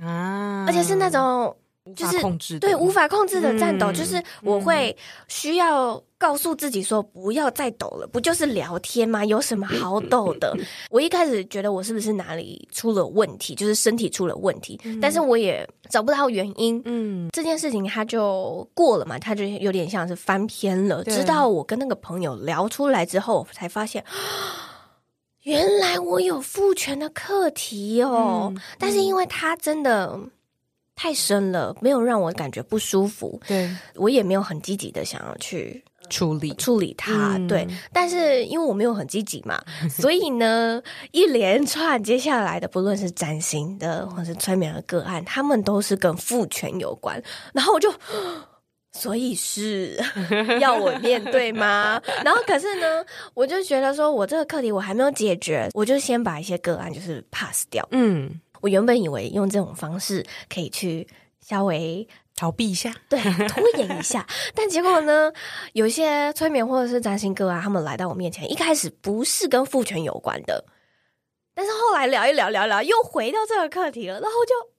[0.03, 1.57] 啊，而且是那种
[1.97, 4.97] 就是无法控制，对，无法控制的颤抖，嗯，就是我会
[5.29, 6.03] 需要。
[6.21, 9.25] 告诉自己说不要再抖了，不就是聊天吗？
[9.25, 10.55] 有什么好 抖的？
[10.91, 16.79] 我一开始觉得我是不是哪里出了问题，就是身体出了问题，嗯、但是我也找不到原因。
[16.85, 21.03] 嗯，这件事情它就过了嘛，它就有点像是翻篇了。
[21.05, 24.05] 直到我跟那个朋友聊出来之后，才发现，
[25.45, 28.53] 原来我有父权的课题哦。
[28.55, 30.21] 嗯、但是因为他真的
[31.01, 33.41] 太深了，没有让我感觉不舒服。
[33.49, 35.83] 对，我也没有很积极的想要去。
[36.11, 40.83] 处理处理它，嗯、对，但是因为我没有很积极嘛， 所以呢，
[41.13, 47.23] 一连串接下来的，不论是占星的或是催眠的个案，他们都是跟父权有关。
[47.55, 47.89] 然后我就
[48.93, 49.97] 所以是
[50.59, 52.03] 要我面对吗？
[52.25, 57.87] 然后可是呢，我就觉得说我这个课题我还没有解决，我就先把一些个案就是 pass 掉。
[57.93, 58.29] 嗯，
[58.61, 61.07] 我原本以为用这种方式可以去
[61.41, 64.27] 稍微逃避一下，对， 拖延一下。
[64.55, 65.33] 但结果呢，
[65.73, 70.65] 有一些催眠或者是占星哥啊，他们来到我面前，一开始不是跟父权有关的，
[71.55, 74.71] 但是后来聊一聊聊聊，又回到这个课题了，然后就。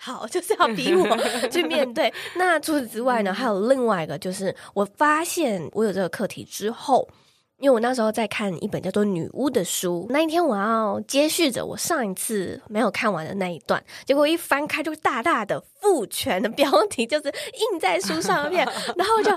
[0.00, 1.04] 好，就是要逼我
[1.50, 2.14] 去面对。
[2.36, 7.08] 那除此之外呢，还有另外一个，就是我发现我有这个课题之后，
[7.58, 18.66] 因为我那时候在看一本叫做《女巫》的书，那一天我要接续着我上一次没有看完的那一段，结果一翻开就大大的“父权”的标题，就是印在书上面，
[18.96, 19.36] 然后就。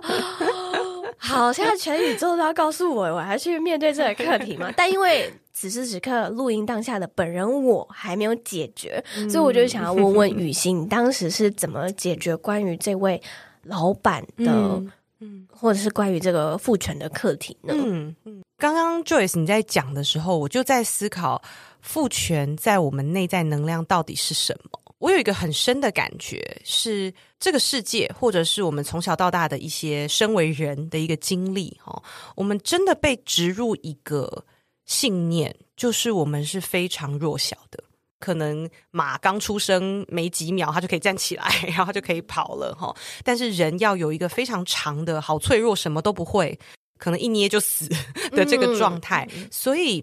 [1.18, 4.72] 好，现在全宇宙都要告诉我，我还去面对这个课题吗？
[4.78, 13.22] 但因为此时此刻录音当下的本人我还没有解决，嗯、所以我就想要问问雨欣，你当时是怎么解决关于这位
[13.64, 14.82] 老板的，
[15.22, 17.74] 嗯嗯、或者是关于这个父权的课题呢？
[17.78, 21.42] 嗯嗯，刚刚 Joyce 你在讲的时候，我就在思考
[21.80, 24.80] 父权在我们内在能量到底是什么。
[24.98, 32.04] 我有一个很深的感觉，是这个世界，或者是我们从小到大的一些身为人的一个经历，哈，
[32.36, 34.46] 我们真的被植入一个
[34.86, 37.84] 信念，就是我们是非常弱小的。
[38.22, 42.96] 可能马刚出生没几秒，它就可以站起来， 然后它就可以跑了，哈。
[43.26, 46.58] 但是人要有一个非常长的、好脆弱，什么都不会，
[46.98, 47.90] 可能一捏就死
[48.30, 50.02] 的这个状态，嗯、所以。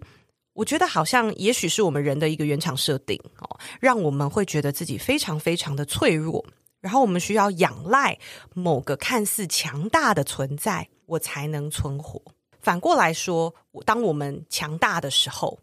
[0.54, 6.44] 我觉得好像，也许是我们人的一个原厂设定哦，让我们会觉得自己非常非常的脆弱，
[6.80, 8.18] 然后我们需要仰赖
[8.54, 12.20] 某个看似强大的存在，我才能存活。
[12.60, 13.54] 反过来说，
[13.86, 15.56] 当我们强大的时候，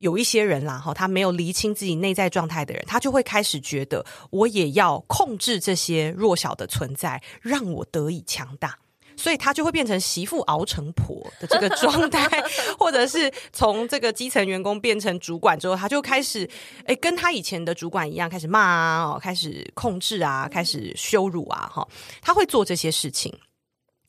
[0.00, 8.76] 有一些人啦哈，他没有厘清自己内在状态的人，他就会开始觉得，我也要控制这些弱小的存在，让我得以强大。
[9.16, 12.26] 所以他就会变成媳妇熬成婆的这个状态，
[12.78, 16.48] 或者是从这个基层员工变成主管之后，他就开始
[16.86, 21.86] 诶跟他以前的主管一样，开始骂啊，开始控制啊，开始羞辱啊，哈，
[22.22, 23.30] 他会做这些事情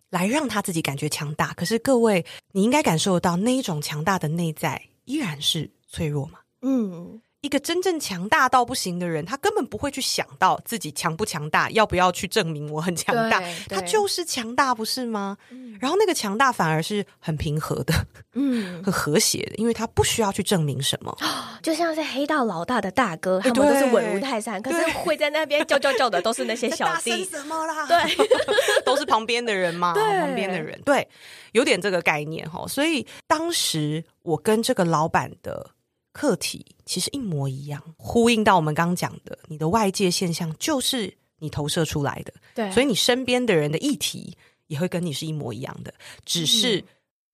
[0.09, 1.53] 来让他自己感觉强大。
[1.55, 6.39] 可是各位，你应该感受到那一种强大的内在依然是脆弱嘛？
[6.61, 7.21] 嗯。
[7.41, 13.41] 一个真正强大到不行的人，他根本不会去想到自己强不强大，要不要去证明我很强大。
[13.67, 15.35] 他就是强大，不是吗？
[15.49, 17.95] 嗯、然后那个强大反而是很平和的，
[18.33, 21.17] 嗯， 很和谐的，因为他不需要去证明什么。
[21.63, 27.25] 就像是黑道老大的大哥，他们都是稳如泰山，可是会在那边叫叫叫的都是那些小弟。
[27.25, 27.87] 什么啦？
[27.87, 28.27] 对，
[28.85, 31.07] 都是旁边的人嘛，对旁边的人，对，
[31.53, 32.67] 有点这个概念哈。
[32.67, 35.71] 所以当时我跟这个老板的。
[36.11, 45.93] 课题其实一模一样，呼应到我们刚刚讲的，你的外界现象就是你投射出来的，对，所以你身边的人的议题也会跟你是一模一样的，
[46.25, 46.83] 只是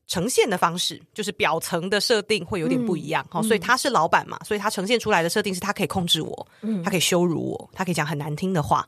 [0.06, 3.26] 呈现的方式，嗯、就是表层的设定会有点不一样。
[3.30, 8.88] 好、嗯，所以他是老板嘛，所以他呈现出来的设定是他可以控制我，嗯，他可以羞辱我，他可以讲很难听的话。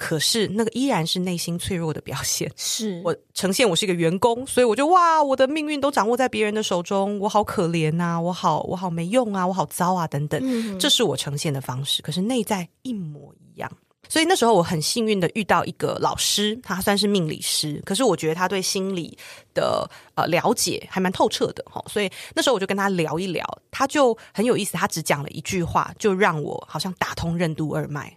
[0.00, 2.50] 可是那个依然是内心脆弱的表现。
[2.56, 10.40] 是我呈现我是一个员工，所以我就哇，我的命运都掌握在别人的手中，我好可怜呐、啊，我好我好没用啊，我好糟啊，等等。
[10.42, 12.00] 嗯、这是我呈现的方式。
[12.00, 13.70] 可是内在一模一样。
[14.08, 19.16] 所以那时候我很幸运的遇到一个老师，他算是命理师，可是我觉得他对心理
[19.54, 21.84] 的呃了解还蛮透彻的哈。
[21.86, 28.16] 所以那时候我就跟他聊一聊，他就很有意思，他只讲了一句话，就让我好像打通任督二脉。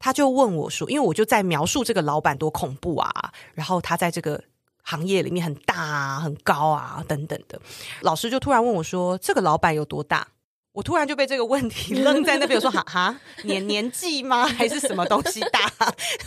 [0.00, 4.42] 他就问我说：“因为我就在描述这个老板多恐怖啊，然后他在这个
[4.82, 7.60] 行业里面很大啊、很高啊等等的。”
[8.00, 10.26] 老师就突然问我说：“这个老板有多大？”
[10.72, 14.46] 我突然就被这个问题愣在那边，我说：“哈哈，年年纪吗？
[14.46, 15.70] 还是什么东西大？”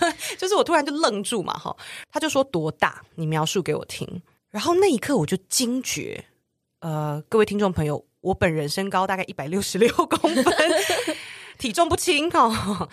[0.37, 1.75] 就是我突然就愣住嘛，哈。
[2.11, 3.01] 他就说：“多大？
[3.15, 6.25] 你描述给我听。”然后那一刻我就惊觉，
[6.79, 10.45] 呃，各位听众朋友，我本人身高大概一百六十六公分，
[11.57, 12.89] 体重不轻哦。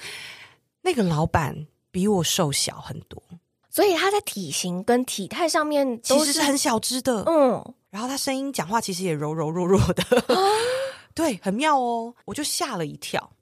[0.82, 3.22] 那个老板比我瘦小很多，
[3.68, 7.22] 所以他在体型跟体态上面其实是很小只的。
[7.26, 10.02] 嗯，然后他声音讲话其实也柔柔弱弱的，
[10.34, 10.40] 啊、
[11.14, 12.14] 对，很妙哦。
[12.24, 13.32] 我就吓了一跳，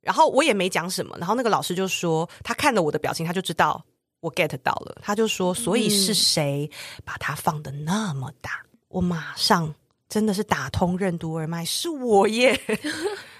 [0.00, 1.16] 然后我也没讲什么。
[1.18, 3.84] 然后那个老师就说，他看了我的表情，他就知道
[4.20, 4.96] 我 get 到了。
[5.02, 6.70] 他就说，所以是谁
[7.04, 8.62] 把他放的那么大？
[8.64, 9.74] 嗯、我马上
[10.08, 12.58] 真的是打通任督二脉，是我耶。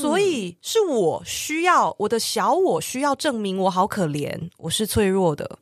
[0.00, 5.58] 所以是我需要我的小我需要证明我好可怜，我是脆弱的，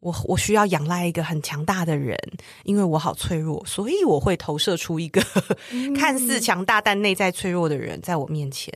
[0.00, 2.18] 我我需要仰赖一个很强大的人，
[2.64, 5.22] 因为我好脆弱，所以我会投射出一个
[5.96, 8.72] 看似强大但内在脆弱的人在我面前，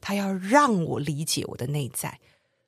[0.00, 2.18] 他要让我理解我的内在，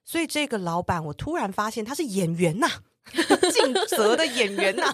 [0.04, 2.82] 所以这个老板，我突然发现他是演员呐、啊，
[3.52, 4.92] 尽责的演员呐、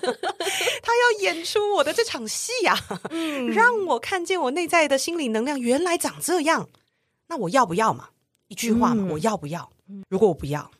[0.96, 6.68] 要演出我的这场戏呀、啊，嗯，让我看见我内在的心理能量原来长这样。
[7.28, 8.08] 那我要不要嘛？
[8.48, 9.68] 一句话嘛，我要不要？
[10.08, 10.70] 如果我不要，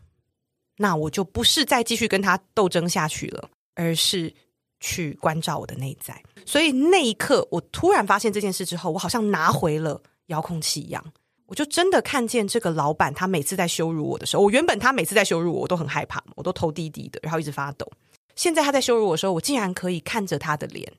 [0.77, 4.33] 那我就不是再继续跟他斗争下去了，而是
[4.81, 6.23] 去关照我的内在。
[6.45, 11.05] 所以那一刻，我突然发现这件事之后，我好像拿回了遥控器一样。
[11.47, 17.89] 我就真的看见这个老板，他每次在羞辱我的时候，我原本他每次在羞辱我，我都很害怕，我都头低低的，然后一直发抖。
[18.37, 20.91] 现在他在羞辱我的时候，我竟然可以看着他的脸，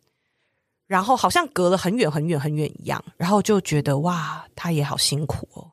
[0.85, 5.71] 然后好像隔了很远很远很远一样，然后就觉得哇，他也好辛苦哦，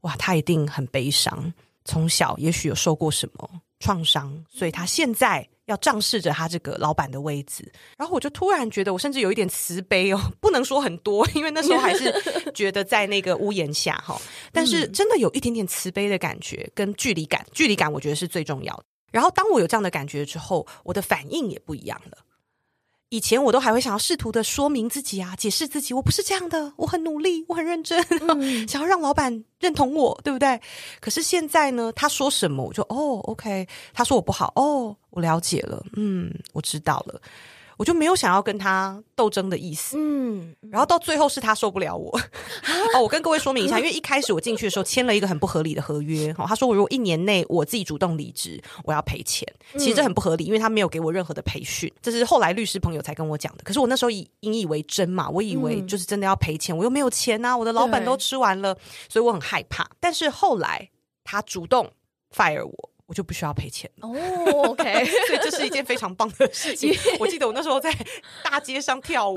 [0.00, 1.52] 哇，他一定很悲伤，
[1.84, 5.46] 从小也许有受过什么创伤，所以他现在。
[5.66, 12.12] 要仗势着他这个老板的位置，然后我就突然觉得，我甚至有一点慈悲哦， 不能说很多，因为那时候还是
[12.52, 18.84] 觉得在那个屋檐下哈，但是真的有一点点慈悲的感觉跟距离感，距离感我觉得是最重要的。
[19.12, 22.18] 然后当我有这样的感觉之后，我的反应也不一样了。
[23.10, 30.58] 以前我都还会想要试图的说明自己啊，解释自己，我不是这样的，我很努力，我很认真，嗯、 想要让老板认同我，对不对？
[30.98, 37.20] 可是现在呢，他说什么我就哦，OK，他说我不好，哦，我了解了，嗯，我知道了。
[37.76, 42.16] 我就没有想要跟他斗争的意思，嗯，然后到最后是他受不了我，
[42.94, 49.46] 哦，我跟各位说明一下，因为一开始我进去的时候签了一个很不合理的合约，哦，他说我如果一年内我自己主动离职，我要赔钱，
[49.78, 58.76] 其实这很不合理，因为他没有给我任何的培训，这是后来律师朋友才跟我讲的，可是我那时候以引以为真嘛，我以为就是真的要赔钱，我又没有钱啊，我的老板都吃完了，
[59.08, 60.90] 所以我很害怕，但是后来
[61.24, 61.90] 他主动
[62.34, 62.91] fire 我。
[63.12, 66.90] 我就不需要赔钱哦、oh,，OK， 所以这是一件非常棒的事情。
[67.20, 67.94] 我记得我那时候在
[68.42, 69.36] 大街上跳舞。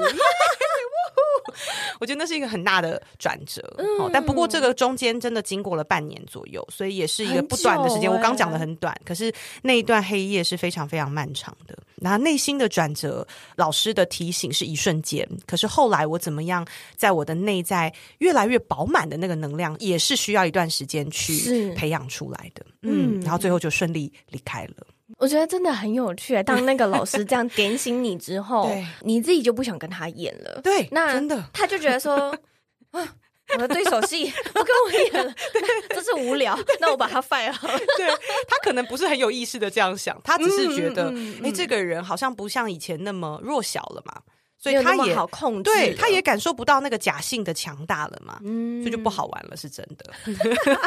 [1.99, 8.09] 我觉得那是一个很大的转折，嗯，但不过这个中间真的经过了半年左右，所以也是一个不短的时间。
[8.09, 11.77] 欸、我刚讲的很短，可是那一段黑夜是非常非常漫长的。
[11.97, 22.65] 那内心的转折，老师的提醒是一瞬间，可是后来我怎么样，在我的内在越来越饱满的那个能量，也是需要一段时间去培养出来的。
[22.85, 24.87] 嗯，然后最后就顺利离开了。
[25.17, 26.41] 我觉得真的很有趣。
[26.43, 28.69] 当那个老师这样点醒你之后，
[29.01, 30.59] 你自己就不想跟他演了。
[30.63, 32.15] 对，那真的他就觉得说，
[32.91, 33.15] 啊，
[33.53, 35.33] 我的对手戏不跟我演了，
[35.93, 36.57] 这是无聊。
[36.79, 37.79] 那我把他 fire 了。
[37.97, 38.07] 对，
[38.47, 44.21] 他可能不是很有意识的这样想，他只是觉得，哎、嗯欸，这个人好像不像以前那么弱小了嘛，
[44.57, 50.11] 所以他也好控制，对，他也感受不到那个假性的强大了嘛，嗯，所以就不好玩了，是真的。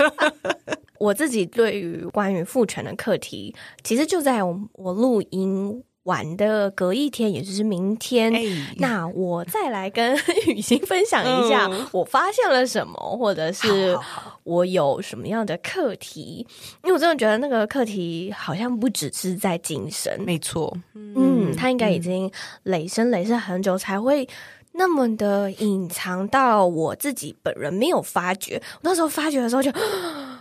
[0.98, 3.54] 我自己对于关于父权的课题，
[3.84, 8.32] 其实就在我我录音完的隔一天，也就是明天。
[8.32, 13.94] 欸、那我再来跟雨欣分享一下，我发现了什么，嗯、或者是
[14.42, 16.46] 我有什么样的课题。
[16.82, 22.30] 因为我真的觉得那个课题好像不只是在精神，没错，嗯，他应该已经
[22.62, 24.26] 累生累世很久才会。
[24.72, 29.72] 那么的隐藏到我自己本人没有发觉，我那时候发觉的时候就，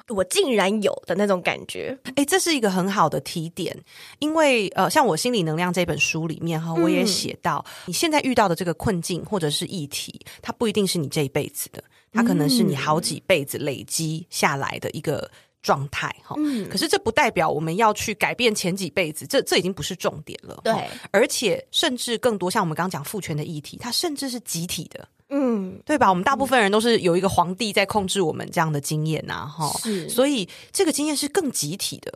[0.09, 1.97] 我竟然有的那种感觉。
[2.15, 3.75] 哎，这是一个很好的提点，
[4.19, 15.29] 因为呃，像我心理能量这本书里面哈，我也写到，嗯，你现在遇到的这个困境或者是议题，它不一定是你这一辈子的，它可能是你好几辈子累积下来的一个。
[15.63, 16.33] 状态哈，
[16.69, 20.61] 可是这不代表我们要去改变前几辈子，这这已经不是重点了。
[20.63, 20.73] 对，
[21.11, 26.09] 而且甚至更多，像我们刚刚讲父权的议题，它甚至是集体的，嗯，对吧？
[26.09, 32.13] 我们大部分人都是有一个皇帝在控制我们这样的经验呐，哈，是，所以这个经验是更集体的。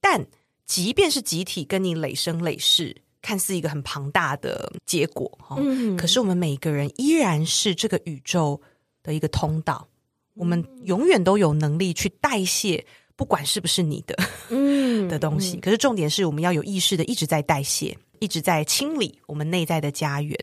[0.00, 0.26] 但
[0.64, 8.60] 即便是集体，跟你累生累世，看似一个很庞大的结果哈，嗯，可是我们每个人依然是这个宇宙
[9.02, 9.86] 的一个通道。
[10.34, 12.84] 我们永远都有能力去代谢，
[13.16, 14.14] 不管是不是你的，
[14.50, 15.56] 嗯， 的东西。
[15.58, 20.38] 可是重点是我们要有意识的一直在代谢，一直在清理我们内在的家园。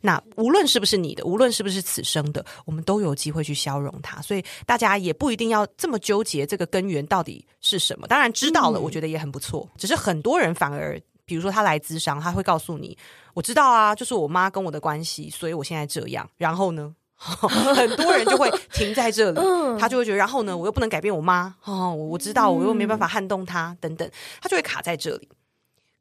[0.00, 4.20] 那无论是不是你的，无论是不是此生的，我们都有机会去消融它。
[4.20, 8.06] 所以大家也不一定要这么纠结这个根源到底是什么。
[8.06, 9.68] 当然知道了，我觉得也很不错。
[9.76, 12.96] 只是很多人反而，比如说他来咨商，他会告诉你
[13.34, 16.94] ：“我知道啊，就是我妈跟我的关系，所以我现在这样。”然后呢？
[17.22, 19.40] 很多人就会停在这里，
[19.78, 24.10] 他就会觉得，然后呢，我又不能改变我妈，哦，我知道，我又没办法撼动她，等等，
[24.40, 25.28] 他就会卡在这里。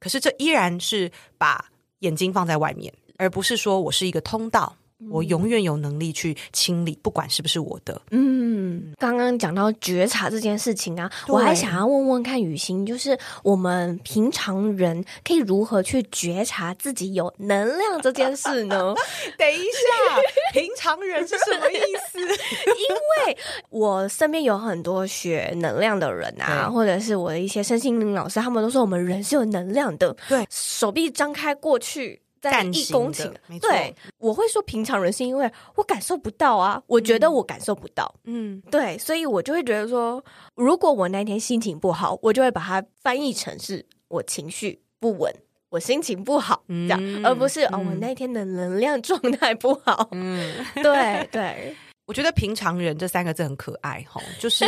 [0.01, 1.63] 可是这依然是把
[1.99, 4.75] 眼睛放在外面，而不是说我是一个通道，
[5.09, 7.99] 我永远有能力去清理，不管是不是我的。
[8.11, 18.93] 嗯，刚刚讲到觉察这件事情啊，我还想要问问看雨欣，就是我们平常人可以如何去觉察自己有能量这件事呢？
[19.37, 21.79] 等一下，平常人是什么意
[22.11, 22.19] 思？
[22.21, 23.37] 因为
[23.69, 30.15] 我身边有很多学能量的人啊，或者是我的一些身心灵老师，他们都说我们人是有能量的。
[30.27, 32.21] 对，手臂张开过去。
[32.41, 33.31] 在一公顷。
[33.61, 40.23] 对，我会说平常人是因为我感受不到啊，我觉得我感受不到，嗯，对，所以我就会觉得说，
[40.55, 45.33] 如果我那天心情不好，我就会把它翻译成是我情绪不稳，
[45.69, 51.75] 我心情不好，这样，嗯、而不是、嗯、哦，我那天的能量状态不好，嗯，对对，
[52.07, 54.65] 我觉得平常人这三个字很可爱哈，就是。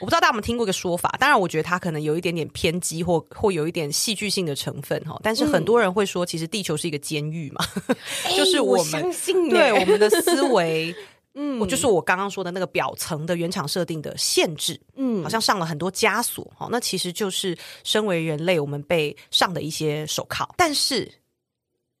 [0.00, 9.10] 我不知道大家有没有听过一个说法，当然我觉得它可能有一点点偏激或或有一点戏剧性的成分哈，但是很多人会说，其实地球是一个监狱嘛，嗯、就是我们
[9.50, 10.94] 对我们的思维，
[11.34, 21.10] 嗯，我就是我刚刚说的那个表层的原厂设定的限制，嗯，好像上了很多枷锁哈，那其实就是身为人类我们被上的一些手铐，但是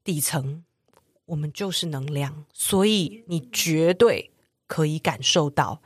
[0.02, 0.62] 底层
[1.26, 4.30] 我们就是能量，所以你绝对
[4.66, 5.80] 可以感受到。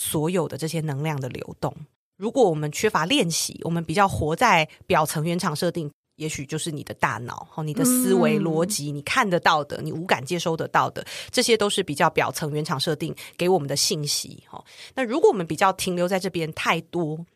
[0.00, 1.70] 所有的这些能量的流动，
[2.16, 14.42] 如果我们缺乏练习，我们比较活在表层原厂设定，也许就是你的大脑和你的思维逻辑，你看得到的，你无感接收得到的，这些都是比较表层原厂设定给我们的信息。
[14.48, 17.26] 哈，那如果我们比较停留在这边太多，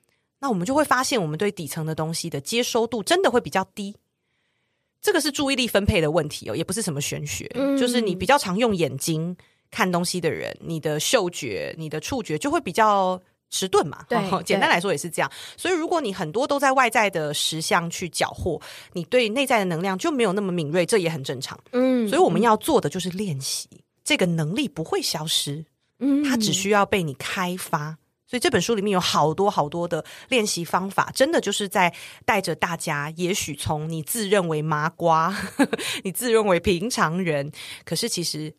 [0.40, 3.94] 那我们就会发现，我们对底层的东西的接收度真的会比较低。
[5.02, 7.46] 这个是注意力分配的问题哦，也不是什么玄学，
[7.78, 9.36] 就是你比较常用眼睛。
[9.74, 13.20] 看东西的人，你的嗅觉、你的触觉就会比较
[13.50, 14.06] 迟钝嘛。
[14.08, 15.28] 对，简单来说也是这样。
[15.56, 18.62] 所以，如果你很多都在外在的实相去缴获，
[18.92, 21.58] 你对内在的能量就没有那么敏锐，这也很正常。
[21.72, 23.68] 嗯，所以我们要做的就是练习，
[24.04, 25.64] 这个能力不会消失，
[25.98, 27.98] 嗯，它只需要被你开发。
[28.28, 31.92] 所以这本书里面有好多好多的练习方法，真的就是在
[32.24, 35.36] 带着大家，也许从你自认为麻瓜，
[36.04, 37.50] 你自认为平常人，
[37.84, 38.54] 可是其实。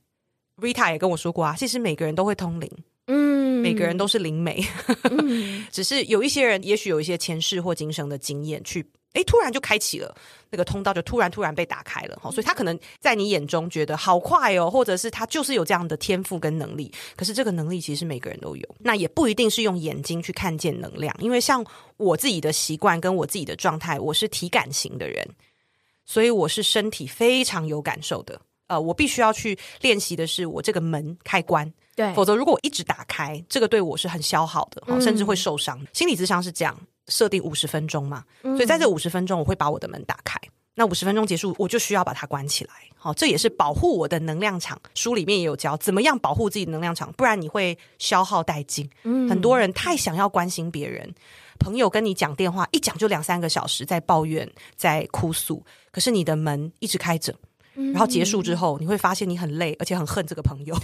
[0.61, 2.71] Rita 也跟我说过啊，其实每个人都会通灵，
[3.07, 4.63] 嗯，每个人都是灵媒，
[5.03, 10.15] 嗯、 只是有一些人也许有一些前世或今生的经验，去诶突然就开启了
[10.51, 21.65] 那个通道，就突然突然被打开了哈，所以他可能在你眼中觉得好快哦，或者是他就是有这样的天赋跟能力，可是这个能力其实每个人都有，那也不一定是用眼睛去看见能量，因为像
[21.97, 25.27] 我自己的习惯跟我自己的状态，我是体感型的人，
[26.05, 28.41] 所以我是身体非常有感受的。
[28.67, 35.79] 呃，我必须要去练习的是我这个门开关，对，否则如果我一直打开，这个对我是很消耗的，嗯、甚至会受伤。
[35.93, 36.75] 心理智商是这样
[37.07, 40.39] 设定五十分钟嘛，嗯、所以在这五十分钟，我会把我的门打开。
[40.77, 42.73] 那五十分钟结束，我就需要把它关起来。
[42.97, 44.77] 好，这也是保护我的能量场。
[44.93, 48.89] 书里面也有教怎么样保护自己的能量场，不然你会消耗殆尽。
[49.03, 51.13] 嗯，很多人太想要关心别人，
[51.59, 57.33] 朋友跟你讲电话一讲就两三个小时，在抱怨，在哭诉，可是你的门一直开着。
[57.75, 60.75] 然后结束之后，你会发现你很累，而且很恨这个朋友。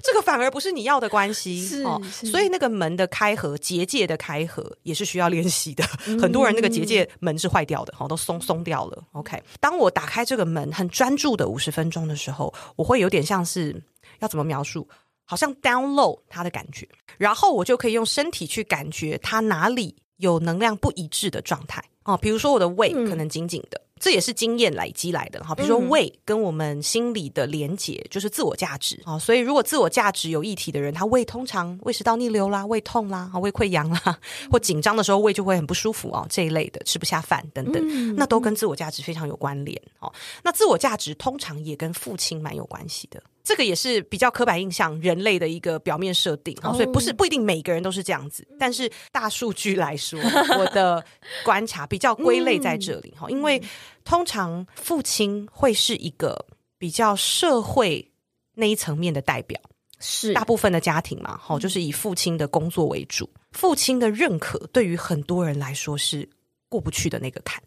[0.00, 5.84] 这个反而不是你要的关系，是，哦，所以那个门的开合、结界的开合也是需要练习的。
[6.06, 9.04] 嗯、很多人那个结界门是坏掉的，好，都松松掉了。
[9.12, 13.82] OK，当我打开这个门，很专注的五十分钟的时候，我会有点像是
[14.20, 14.88] 要怎么描述？
[15.24, 16.88] 好像 download 它的感觉，
[17.18, 21.84] 然后我就可以用身体去感觉它哪里有能量不一致的状态。
[22.04, 23.78] 哦，比如说我的胃可能紧紧的。
[23.78, 29.00] 嗯这也是经验累积来的哈，比如说胃跟我们心理的连结就是自我价值。
[29.04, 34.18] 啊，所以如果自我价值有议题的人，他胃通常胃食道逆流啦、胃痛啦、胃溃疡啦，
[34.50, 40.12] 或紧张的时候胃就会很不舒服哦，这一类的吃不下饭等等，那都跟自我价值非常有关联哦。
[40.42, 43.22] 那自我价值通常也跟父亲蛮有关系的。
[43.44, 48.46] 这个也是比较刻板印象，人类的一个表面设定，所以不是不一定每个人都是这样子。
[48.58, 50.20] 但是大数据来说，
[50.58, 51.02] 我的
[51.46, 53.58] 观察比较归类在这里哈，因为
[54.04, 56.46] 通常父亲会是一个
[56.78, 58.06] 比较社会
[58.54, 59.60] 那一层面的代表，
[60.00, 60.32] 是。
[60.32, 66.28] 大部分的家庭嘛，哈，就是以父亲的工作为主，父亲的认可对于很多人来说是
[66.68, 67.62] 过不去的那个坎。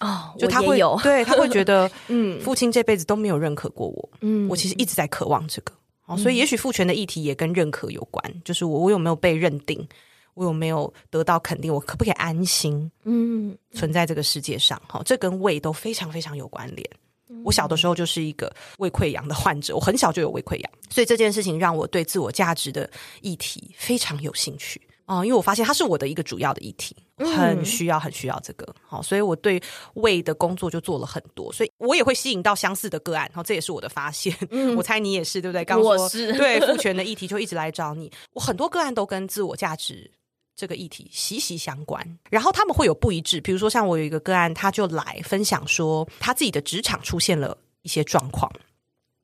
[0.00, 0.96] 哦，就他会有。
[1.02, 5.72] 对他会觉得， 嗯，父亲这辈子都没有认可过我，嗯，我其实一直在渴望这个，
[6.06, 9.84] 哦，所以也许父权的议题也跟认可有关，就是我我有没有被认定，
[10.38, 16.88] 我有没有得到肯定，我可不可以安心，嗯，存在这个世界上，哈，这跟胃都非常非常有关联。
[17.44, 22.88] 我小的时候就是一个胃溃疡的患者，我很小就有胃溃疡，所以这件事情让我对自我价值的
[23.20, 26.94] 议题非常有兴趣，哦，因为我发现它是我的一个主要的议题。
[27.20, 28.64] 很需要很需要这个。
[28.86, 29.60] 好，所以我对
[29.94, 33.24] 胃的工作就做了很多，所以我也会吸引到相似的个案。
[33.30, 34.32] 然后，这也是我的发现。
[34.50, 35.64] 嗯， 我猜你也是，对不对？
[35.64, 38.08] 刚说我是对父权的议题就一直来找你。
[38.34, 40.08] 我很多个案都跟自我价值
[40.58, 43.40] 这个议题息息相关，然后他们会有不一致。
[43.40, 48.50] 比如说，像我有一个个案，他就来分享说，他自己的职场出现了一些状况，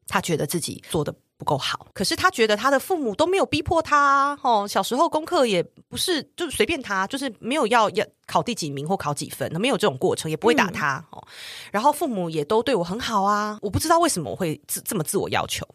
[0.07, 11.26] 他觉得自己做的不够好，可是他觉得他的父母都没有逼迫他哦，小时候功课也不是就是随便他，就是没有要要考第几名或考几分，他没有这种过程，也不会打他哦。
[11.72, 15.66] 然后父母也都对我很好啊，我不知道为什么我会自这么自我要求，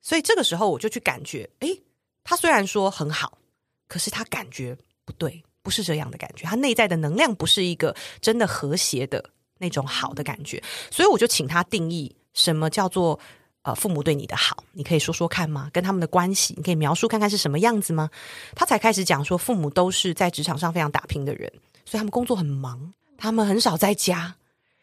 [0.00, 1.82] 所以这个时候我就去感觉，诶，
[2.24, 3.36] 他虽然说很好，
[3.86, 4.74] 可是他感觉
[5.18, 9.24] 对，不是这样的感觉，他内在的能量不是一个真的和谐的
[9.58, 13.18] 那种好的感觉，所以我就请他定义什么叫做。
[13.64, 15.70] 呃，父母对你的好，你可以说说看吗？
[15.72, 18.10] 跟他们的关系，你可以描述看看是什么样子吗？
[18.56, 21.48] 他才开始讲说，父母都是在职场上非常打拼的人，
[21.84, 24.34] 所以他们工作很忙，他们很少在家，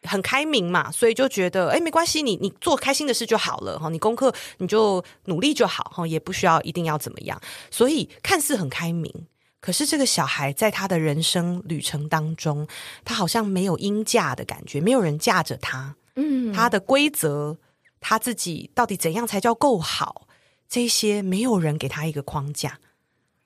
[0.04, 7.38] 很开明嘛，所以就觉得，诶，没关系，你你做开心的事就好了哈，你功课你就努力就好哈，也不需要一定要怎么样。
[7.70, 9.12] 所以看似很开明，
[9.60, 12.66] 可是这个小孩在他的人生旅程当中，
[13.04, 17.56] 他好像没有鹰架的感觉，没有人架着他，嗯，他的规则。
[18.02, 20.26] 他自己到底怎样才叫够好？
[20.70, 22.78] 这些没有人给他一个框架，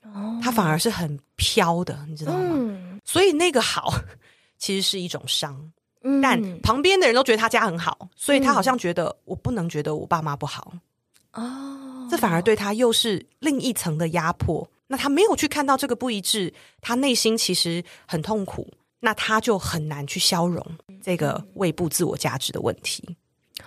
[0.02, 2.50] 哦，他反而是很飘的，你知道吗？
[2.52, 3.92] 嗯，所以那个好
[4.56, 5.72] 其实是一种伤，
[6.04, 10.72] 嗯，但旁边的人都觉得他家很好，所以他好像觉得我不能觉得我爸妈不好
[11.32, 14.70] 哦，这反而对他又是另一层的压迫。
[14.94, 20.64] 那他没有去看到这个不一致，他内心其实很痛苦，那他就很难去消融
[21.02, 23.16] 这个胃部自我价值的问题。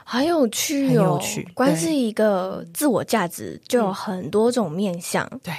[0.06, 1.46] 很有趣哦，很有趣。
[1.54, 5.30] 光是一个自我价值就有很多种面向。
[5.44, 5.54] 对，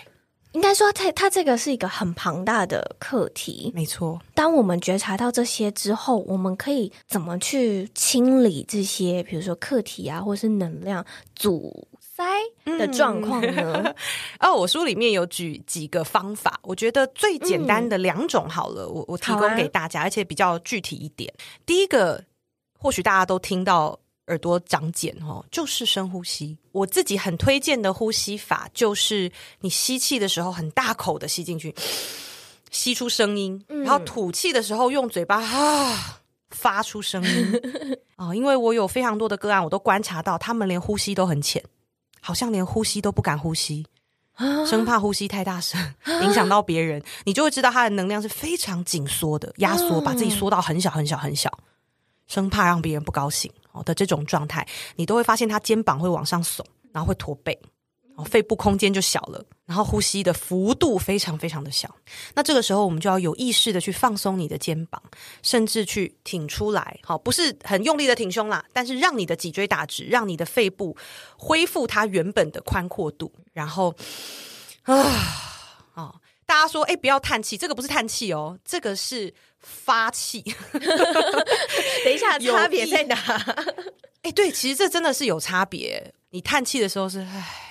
[0.53, 3.71] 应该说它它这个是一个很庞大的课题。
[3.75, 4.19] 没错。
[4.33, 11.05] 当我们觉察到这些之后，我们可以怎么去清理这些，比如说课题啊，或是能量
[11.35, 11.87] 阻
[12.19, 13.83] 塞的状况呢？
[13.85, 13.95] 嗯、
[14.43, 21.33] 哦，我书里面有举几个方法，我觉得最简单的两种好了，嗯、我我提供给大家，啊、而且比较具体一点。
[21.65, 22.25] 第一个，
[22.77, 23.99] 或许大家都听到。
[24.29, 26.55] 耳朵长茧哦，就是深呼吸。
[26.73, 31.75] 我自己很推荐的呼吸法，就是你吸气的时候很大口的吸进去，
[32.71, 37.61] 吸出声音，嗯、然后吐气的时候用嘴巴啊发出声音
[38.17, 38.35] 啊、 哦。
[38.35, 41.65] 因为我有非常多的个案，我都观察到他们连呼吸都很浅，
[42.21, 43.87] 好像连呼吸都不敢呼吸，
[44.69, 47.03] 生怕呼吸太大声影响到别人。
[47.25, 51.51] 你就会知道他的能量是非常紧缩的，压缩，把自己缩到很小很小很小，
[52.27, 53.53] 生怕让别人不高兴。
[53.85, 54.67] 的这种状态，
[54.97, 57.69] 你都会发现他肩膀会往上耸，然后会驼背，哦，
[58.25, 61.95] 肺部空间就小了，然后呼吸的幅度非常非常的小。
[62.35, 65.03] 那这个时候，我们就要有意识的去放松你的肩膀，
[65.43, 70.97] 甚至去挺出来，好，不是很用力的挺胸啦，但是让你的脊椎打直，让你的肺部
[71.37, 73.95] 恢复它原本的宽阔度，然后
[74.83, 74.95] 啊，
[75.95, 76.15] 哦，
[76.47, 79.35] 大家说，哎，不要叹气，这个不是叹气哦，这个是。
[79.61, 80.41] 发气，
[80.71, 83.17] 等一下，差别在哪？
[84.23, 86.15] 哎，对，其实这真的是有差别。
[86.31, 87.68] 你叹气的时候是唉，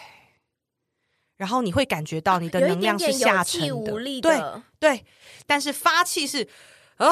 [1.38, 3.92] 然后你会感觉到你的能量是下沉的。
[4.22, 4.42] 对
[4.80, 5.06] 对，
[5.46, 6.48] 但是发气是
[6.98, 7.08] 啊，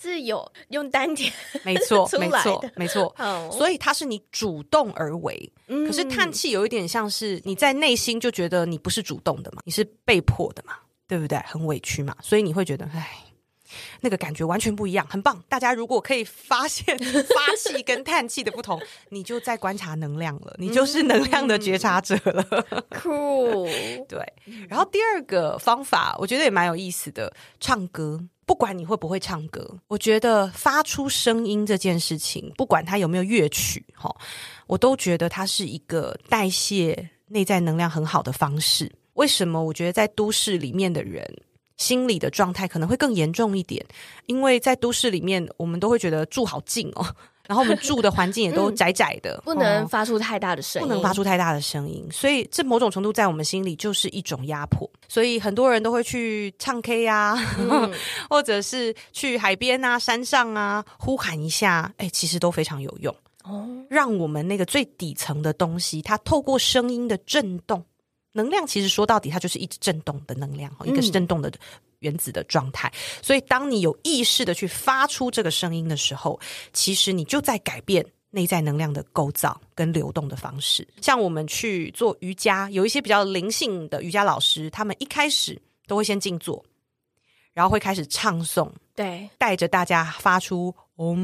[0.00, 1.32] 是有用丹田，
[1.62, 3.14] 没错，没错，没错。
[3.18, 3.52] Oh.
[3.52, 10.74] 所以它是你主动而为，嗯、可是叹气有一点像是你在内心就觉得你不是主动的嘛，你是被迫的嘛，
[11.06, 11.38] 对不对？
[11.46, 13.24] 很委屈嘛，所以你会觉得唉。
[14.00, 15.42] 那个感觉完全不一样，很棒。
[15.48, 16.96] 大家如果可以发现
[17.34, 22.44] 发气跟叹气的不同，你就在观察能量了，你就是能量的觉察者了。
[22.90, 23.68] Cool，
[24.08, 24.20] 对。
[24.68, 28.20] 然后第二个方法，我觉得也蛮有意思的，唱歌。
[28.46, 34.12] 不管你会不会唱歌，我觉得发出声音这件事情，不管它有没有乐曲，哈，
[34.66, 38.90] 我都觉得它是一个代谢内在能量很好的方式。
[39.14, 39.62] 为什么？
[39.62, 41.24] 我觉得在都市里面的人。
[41.80, 43.84] 心理的状态可能会更严重一点，
[44.26, 47.04] 因为在都市里面，我们都会觉得住好近哦，
[47.48, 57.90] 然后我们住的环境也都窄窄的，嗯、不能发出太大的声音，不能发出太大的声音，所以这某种程度在我们心里就是一种压迫，所以很多人都会去唱 K 啊，嗯、
[58.28, 63.12] 或者是去海边啊、山上啊呼喊一下，哎，其实都非常有用。
[63.42, 67.82] 哦，让我们那个最底层的东西，它透过声音的震动。
[68.32, 71.52] 能量其实说到底，它就是一直震动的能量，一个是震动的
[71.98, 72.88] 原子的状态。
[72.88, 76.38] 嗯、所以，当你有意识的去发出这个声音的时候，
[76.72, 80.86] 其实你就在改变内在能量的构造跟流动的方式。
[81.00, 86.64] 像我们去做瑜伽，有一些比较灵性的瑜伽老师，他们一开始都会先静坐，
[87.52, 91.16] 然后会开始唱诵，对，带着大家发出“嗡”，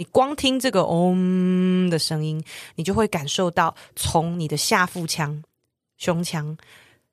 [0.00, 2.42] 你光听这个“嗡”的声音，
[2.74, 5.44] 你就会感受到从你的下腹腔、
[5.98, 6.56] 胸腔、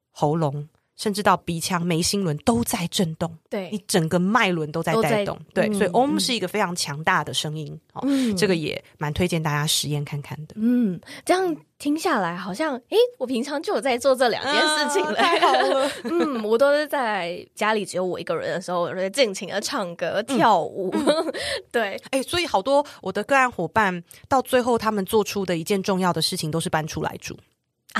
[0.10, 0.70] 喉咙。
[0.98, 10.56] 甚至到鼻腔、眉心轮都在震动，对，你整个脉轮都在带动，对，嗯、所以 Om 是一个非常强大的声音，哦、嗯，这个也蛮推荐大家实验看看的。
[10.58, 15.92] 嗯，这样听下来好像，诶，我平常就有在做这两件事情了，啊、太好了。
[16.06, 20.90] 嗯，我都是在家里只有我一个人的时候，我在尽情的唱歌、跳舞。
[20.94, 21.34] 嗯、
[21.72, 27.38] 对，哎，所以好多我的个案伙伴到最后，他们做出的一件重要的事情，都是搬出来住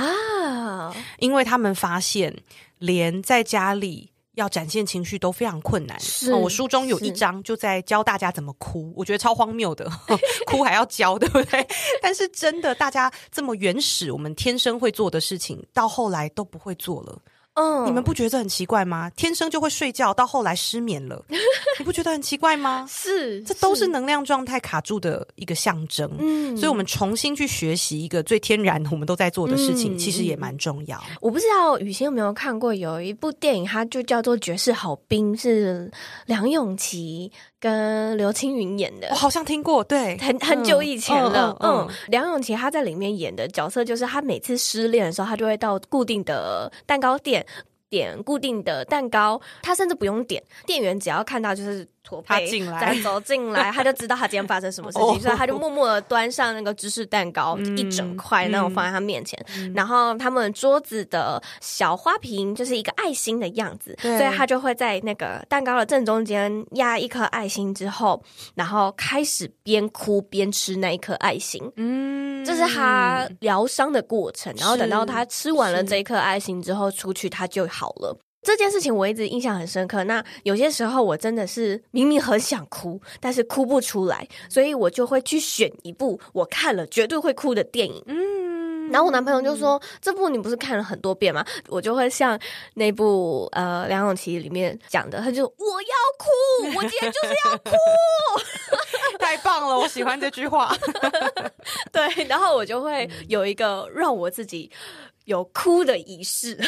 [0.02, 2.34] 啊，因为他们发现。
[2.80, 5.98] 连在家里要展现情绪都非常困难。
[5.98, 9.90] 是，我书中有一章就在教大家怎么哭， 我觉得超荒谬的，
[10.46, 11.66] 哭还要教，对不对？
[12.00, 17.20] 但是真的，大家这么原始，我们天生会做的事情，到后来都不会做了。
[17.58, 19.10] 嗯，你们不觉得这很奇怪吗？
[19.16, 21.24] 天生就会睡觉，到后来失眠了，
[21.78, 22.86] 你不觉得很奇怪吗？
[22.88, 26.08] 是，这都是能量状态卡住的一个象征。
[26.18, 31.02] 嗯，所以我们重新去学习一个最天然我们都在做的事情，嗯、其实也蛮重要。
[31.20, 35.90] 我不知道雨欣有没有看过有一部电影，它就叫做《绝世好兵》，是
[36.26, 39.08] 梁咏琪跟刘青云演的。
[39.10, 41.56] 我好像听过，对，很很久以前了。
[41.60, 47.44] 嗯，嗯，嗯，梁咏琪她在里面演的角色就是，她每次失恋的时候，她就会到固定的蛋糕店。
[47.90, 51.88] 点固定的蛋糕，她甚至不用点，店员只要看到就是。
[52.26, 59.38] 他进来，再走进来，他就知道他今天发生什么事情，哦、 所以他就默默的端上那个芝士蛋糕、嗯、一整块，那种放在他面前。
[59.56, 68.22] 嗯、然后他们桌子的小花瓶就是一个爱心的样子，所以他就会在那个蛋糕的正中间压一颗爱心之后，
[68.54, 71.62] 然后开始边哭边吃那一颗爱心。
[71.76, 74.54] 嗯，这是他疗伤的过程。
[74.58, 78.18] 然后等到他吃完了这一颗爱心之后出去，他就好了。
[78.42, 80.04] 这件事情我一直印象很深刻。
[80.04, 88.02] 那有些时候我真的是明明很想哭，但是哭不出来，所以我就会去选一部我看了绝对会哭的电影。
[88.06, 92.38] 嗯，然后我男朋友就说：“嗯、这部你不是看了很多遍吗？”我就会像
[92.74, 97.72] 那部呃梁咏琪里面讲的，他就我要哭，我今天就是要哭，
[99.18, 100.74] 太棒了，我喜欢这句话。
[101.92, 104.70] 对，然后我就会有一个让我自己
[105.24, 106.58] 有哭的仪式。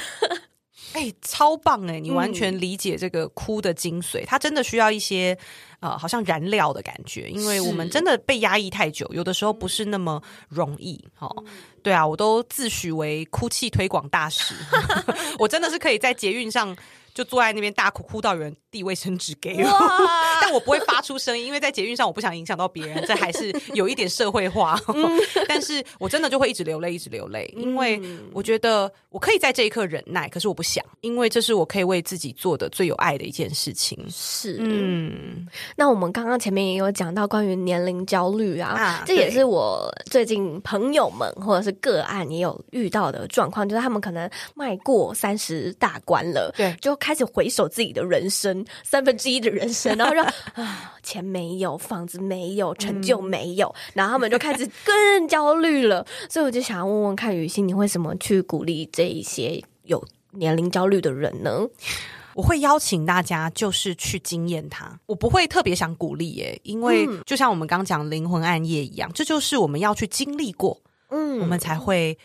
[0.92, 2.00] 哎、欸，超棒哎！
[2.00, 5.36] 你完全理解这个哭的精髓，嗯、它真的需要一些
[5.80, 11.02] 呃，好像燃料的感觉，因为我们真的被压抑太久，有的时候不是那么容易。
[11.18, 11.44] 哦，嗯、
[11.82, 14.54] 对啊，我都自诩为哭泣推广大使，
[15.38, 16.76] 我真的是可以在捷运上。
[17.12, 19.70] 就坐在那边大哭，哭到有人递卫生纸给我，
[20.40, 24.80] 但我不会发出声音，因为在捷运上我不想影响到别人，这还是有一点社会化。
[24.94, 28.00] 嗯、 但是我真的就会一直流泪，一直流泪，因为
[28.32, 33.98] 我觉得我可以在这一刻忍耐，可是我不想，因为这是我可以为自己做的最有爱的一件事情。
[34.08, 35.48] 是，嗯。
[35.76, 46.96] 那我们刚刚前面也有讲到关于年龄焦虑啊，啊这也是我最近朋友们或者是个案也有遇到的状况，就是他们可能迈过三十大关了，对，就。
[47.00, 50.22] 开始回首自己的人生，三分之一的人生，然后说
[50.54, 56.06] 啊，钱没有，房子没有，成就没有，嗯、然后他们就开始更焦虑了。
[56.28, 61.66] 所以我就想要问问看，雨欣，你会怎么去鼓励这一些有年龄焦虑的人呢？
[62.34, 64.98] 我会邀请大家，就是去经验它。
[65.06, 70.80] 我不会特别想鼓励耶，因为就像我们刚讲灵魂暗夜一样，这就是我们要去经历过，
[71.10, 72.16] 嗯，我们才会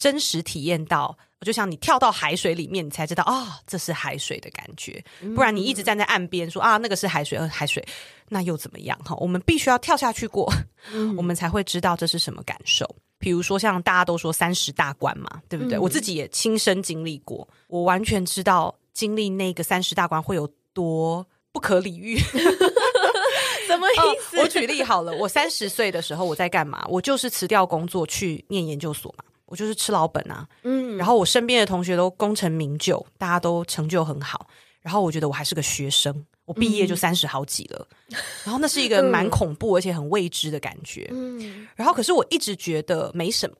[0.00, 1.16] 真实体验到。
[1.42, 5.02] 就像你跳到海水里面，你才知道啊、哦，这是海水的感觉。
[5.34, 7.82] 不然你一直站在岸边说啊，那个是海水，呃，海水，
[8.28, 8.98] 那又怎么样？
[9.06, 10.52] 哈，我们必须要跳下去过，
[10.92, 12.86] 嗯、我们才会知道这是什么感受。
[13.18, 15.78] 比如说，像大家都说三十大关嘛，对不对？
[15.78, 22.18] 嗯、我自己也亲身经历过，我完全知道经历那个三十大关会有多不可理喻。
[23.66, 24.36] 什么意思？
[24.36, 26.84] 哦、我举例好了，我三十岁的时候我在干嘛？
[26.86, 29.24] 我就是辞掉工作去念研究所嘛。
[29.50, 34.46] 我就是吃老本啊，嗯，然后我身边的同学都功成名就，大家都成就很好，
[34.80, 43.56] 然后我觉得我还是个学生，我毕业就三十好几了，嗯、然后那是一个蛮恐怖而且很未知的感觉，嗯，然后可是我一直觉得没什么，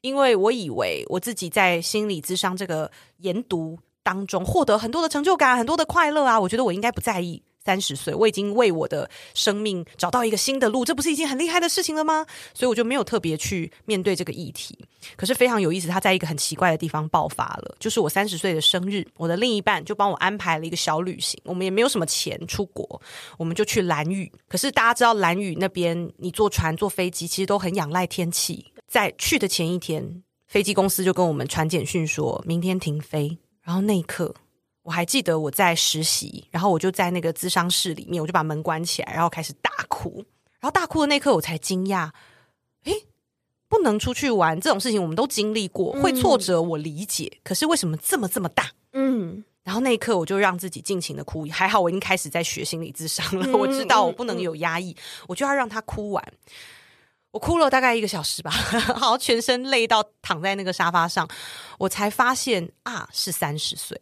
[0.00, 7.40] 因为我以为我自己在心理咨商这个研读当中获得很多的成就感，很多的快乐啊，我觉得我应该不在意。
[7.64, 12.26] 三十岁，我已经为我的生命找到一个新的路，这不是一件很厉害的事情了吗？
[12.54, 14.78] 所以我就没有特别去面对这个议题。
[15.16, 21.40] 可是非常有意思，他在一个很奇怪的地方爆发了，就是我三十岁的生日，我的另一半就帮我安排了一个小旅行。
[21.44, 23.00] 我们也没有什么钱出国，
[23.38, 24.30] 我们就去蓝屿。
[24.48, 28.72] 可是大家知道蓝屿那边，你坐船、坐飞机其实都很仰赖天气。
[28.86, 33.38] 在去的前一天，飞机公司就跟我们传简讯说明天停飞。
[33.62, 34.34] 然后那一刻，
[34.82, 40.24] 我还记得我在实习，然后我就在那个咨商室里面，我就把门关起来，然后开始大哭。
[40.58, 42.10] 然后大哭的那一刻，我才惊讶，
[42.84, 43.06] 诶，
[43.68, 47.38] 不能出去玩这种事情，我们都经历过，会挫折，我理解。
[47.42, 48.70] 可是为什么这么这么大？
[48.92, 49.44] 嗯。
[49.62, 51.46] 然后那一刻，我就让自己尽情的哭。
[51.50, 54.96] 还好我已经开始在学心理智商了，我知道我不能有压抑，
[55.28, 56.32] 我就要让他哭完。
[57.30, 58.50] 我哭了大概一个小时吧，
[58.96, 61.28] 好，全身累到躺在那个沙发上，
[61.78, 64.00] 我才发现啊，是三十岁。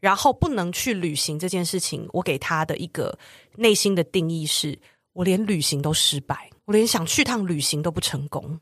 [0.00, 3.16] 然后不能去旅行这件事情，我给他的一个
[3.56, 4.78] 内心的定义是：
[5.12, 8.58] 我连旅行都失败，我连想去趟旅行都不成功，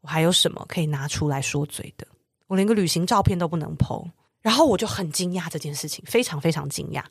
[0.00, 2.06] 我还有什么可以拿出来说嘴的？
[2.46, 4.08] 我连个旅行照片都不能 po。
[4.40, 7.04] 然后我就很惊讶这件事情，非常非常惊讶。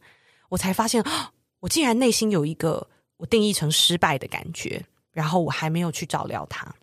[0.50, 1.02] 我才发现，
[1.62, 2.86] 我竟然内心有一个
[3.16, 4.84] 我定义成失败的感觉，
[5.14, 6.76] 然后我还没有去照料它，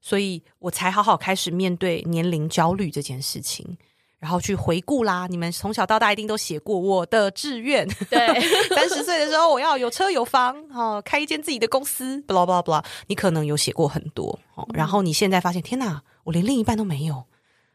[0.00, 3.78] 所以我才好好开始面对年龄焦虑这件事情，
[4.22, 5.26] 然后去回顾啦。
[5.28, 12.84] 你们从小到大一定都写过我的志愿， 对，三十岁的时候我要有车有房，哦，开一间自己的公司，blah blah blah。
[13.08, 17.24] 你可能有写过很多，哦，然后你现在发现，天哪，我连另一半都没有。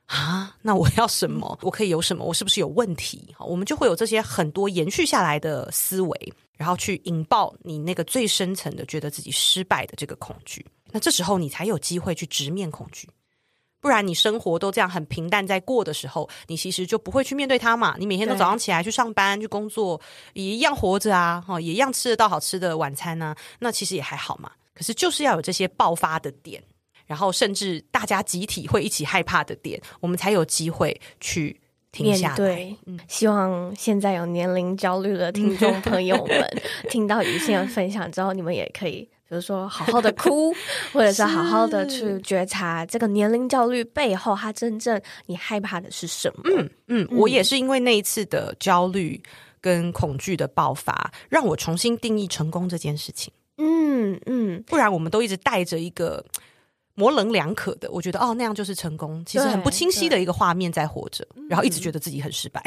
[0.05, 1.59] 啊，那我要什么？
[1.61, 2.23] 我可以有什么？
[2.23, 3.35] 我是不是有问题？
[3.37, 10.65] 好，我们就会有这些很多延续下来的思维，然后去引爆你那个最深层的觉得自己失败的这个恐惧。
[10.91, 13.09] 那这时候你才有机会去直面恐惧，
[13.88, 17.95] 不然你生活都这样很平淡在过的时候，你其实就不会去面对它嘛。
[17.97, 19.97] 你每天都早上起来去上班去工作，
[20.33, 23.38] 也一样活着啊，哈，也一样吃得到好吃的晚餐呢，啊。
[23.59, 24.51] 那其实也还好嘛。
[24.73, 26.61] 可是就是要有这些爆发的点。
[27.05, 31.57] 然后，甚至大家集体会一起害怕的点，我们才有机会去
[31.93, 32.35] 停下来。
[32.35, 36.61] 对，嗯，希望现在有年龄焦虑的听众朋友们
[36.91, 40.53] 听到予昕的分享之后，你们也可以，比如说好好的哭，
[40.93, 46.43] 或者是好好的去觉察这个年龄焦虑背后，它真正你害怕的是什么？
[46.45, 49.21] 嗯嗯，我也是因为那一次的焦虑
[49.59, 53.32] 跟恐惧的爆发，让我重新定义成功这件事情。
[53.57, 56.23] 嗯嗯，不然我们都一直带着一个。
[56.99, 62.59] 模棱两可的，我觉得哦，那样就是成功，其实很不清晰的一个画面在活着，然后一直觉得自己很失败。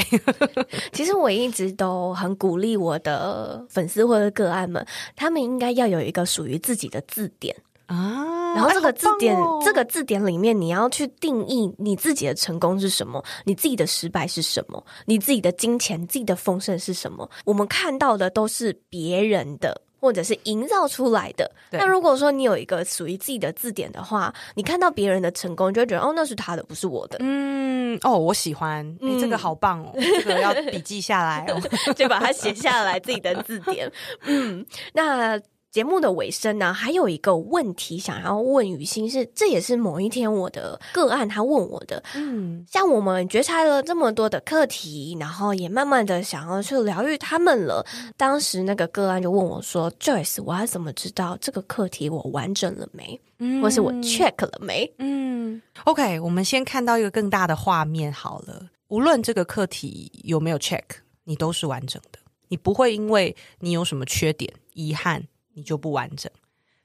[0.94, 7.56] 其实我一直都很鼓励我的粉丝或者个案们，他们应该要有一个属于自己的字典
[7.86, 8.54] 啊。
[8.54, 17.28] 然后这个字典，哎哦、这个字典里面，你要去定义你自己的成功是什么，你自己的失败是什么，你自己的金钱、自己的丰盛是什么。
[17.44, 19.82] 我们看到的都是别人的。
[20.01, 21.51] 或者是营造出来的。
[21.70, 27.18] 那如果说你有一个属于自己的字典的话，你看到别人的成功，就会觉得哦，那是他的，不是我的。
[27.20, 31.61] 嗯，哦，我喜欢，你、欸、这个好棒哦，这个要笔记下来哦，
[31.94, 33.90] 就把它写下来自己的字典。
[34.22, 35.38] 嗯，那。
[35.70, 42.02] 节目的尾声呢，还有一个问题想要问雨欣，是这也是某一天我的个案他问我的。
[42.16, 47.86] 嗯，像我们觉察了这么多的课题，然后也慢慢的想要去疗愈他们了。
[48.16, 53.20] 当时那个个案就问我说：“Joyce，我要怎么知道这个课题我完整了没？
[53.38, 58.66] 嗯，或是我 check 了没？”嗯，OK，我们先看到一个更大的画面好了。
[58.88, 60.82] 无论这个课题有没有 check，
[61.22, 62.18] 你都是完整的。
[62.48, 65.28] 你不会因为你有什么缺点、遗憾。
[65.61, 66.30] 你就不完整，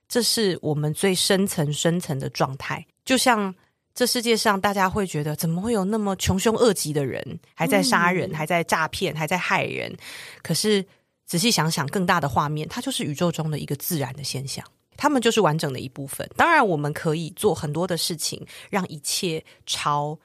[0.07, 2.85] 这是我们最深层、深层的状态。
[3.05, 3.53] 就像
[3.93, 9.95] 这世界上，大家会觉得，怎么会有那么穷凶恶极的人，还在杀人，嗯、还在诈骗，还在害人？
[10.43, 10.85] 可是
[11.25, 14.65] 仔细想想，更大的画面，它就是宇宙中的一个自然的现象，
[14.97, 16.29] 他们就是完整的一部分。
[16.35, 20.19] 当然，我们可以做很多的事情，让一切朝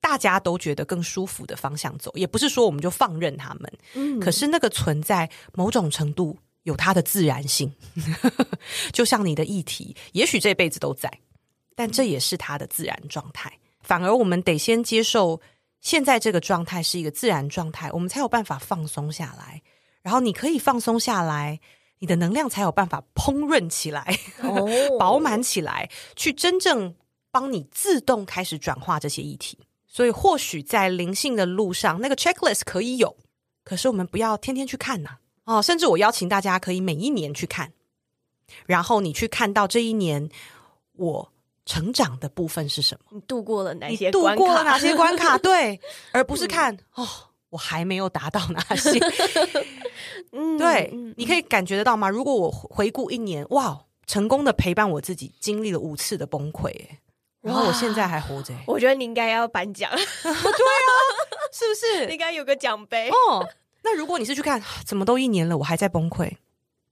[0.00, 2.12] 大家都觉得更舒服的方向走。
[2.14, 6.38] 也不是说我们就放任他们，嗯，可是那个存在某种程度。
[6.68, 7.74] 有它的自然性，
[8.92, 11.10] 就像你的议题，也许这辈子都在，
[11.74, 13.50] 但这也是它的自然状态。
[13.80, 15.40] 反而我们得先接受
[15.80, 19.62] 现在这个状态是一个自然状态，我们才有办法放松下来。
[20.02, 21.58] 然后你可以放松下来，
[22.00, 26.94] 你的能量才有办法烹饪起来， 哦、饱满起来，去真正
[27.30, 29.58] 帮你自动开始转化这些议题。
[29.86, 33.16] 所以，或许在灵性的路上，那个 checklist 可以有，
[33.64, 35.18] 可是我们不要天天去看呐、啊。
[35.48, 37.72] 哦，甚至我邀请大家可以每一年去看，
[38.66, 40.28] 然后你去看到这一年
[40.92, 41.32] 我
[41.64, 43.12] 成长的部分是什么？
[43.14, 44.06] 你度过了哪些？
[44.06, 45.38] 你度过了哪些关卡？
[45.40, 45.80] 对，
[46.12, 47.08] 而不是看、嗯、哦，
[47.48, 49.00] 我还没有达到哪些？
[50.32, 52.10] 嗯，对，你可以感觉得到吗？
[52.10, 56.70] 如果我回顾一年，哇，成功的陪伴我自己，经历了五次的崩溃，
[57.40, 58.52] 然后我现在还活着。
[58.66, 59.90] 我觉得你应该要颁奖。
[59.96, 60.90] 对啊，
[61.54, 62.12] 是不是？
[62.12, 63.48] 应该有个奖杯哦。
[63.82, 66.30] 那如果你是去看， 怎么都一年了，我还在崩溃，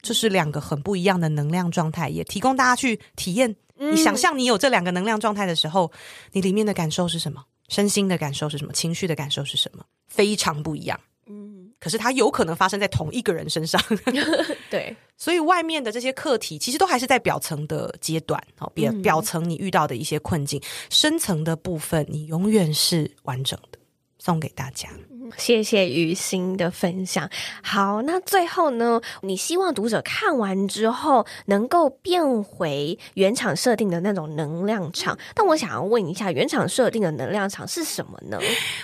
[0.00, 5.92] 这是两个很不一样的能量状态，也提供大家去体验嗯、你想象你有这两个能量状态的时候，
[6.32, 7.44] 你里面的感受是什么？
[7.68, 8.72] 身心的感受是什么？
[8.72, 9.84] 情绪的感受是什么？
[10.08, 10.98] 非常不一样。
[11.26, 13.78] 嗯，可是它有可能发生在同一个人身上。
[14.70, 18.42] 对，所以外面的这些课题其实都还是在表层的阶段。
[18.60, 23.78] 哦，表表层你遇到的一些困境，嗯、深层的部分你永远是完整的。
[24.18, 24.88] 送给大家。
[25.36, 27.28] 谢谢于心的分享。
[27.62, 35.18] 好，那最后呢，你希望读者看完之后能够变回原厂设定的那种能量场。
[35.34, 38.38] 但我想要问一下，原厂设定的能量场是什么呢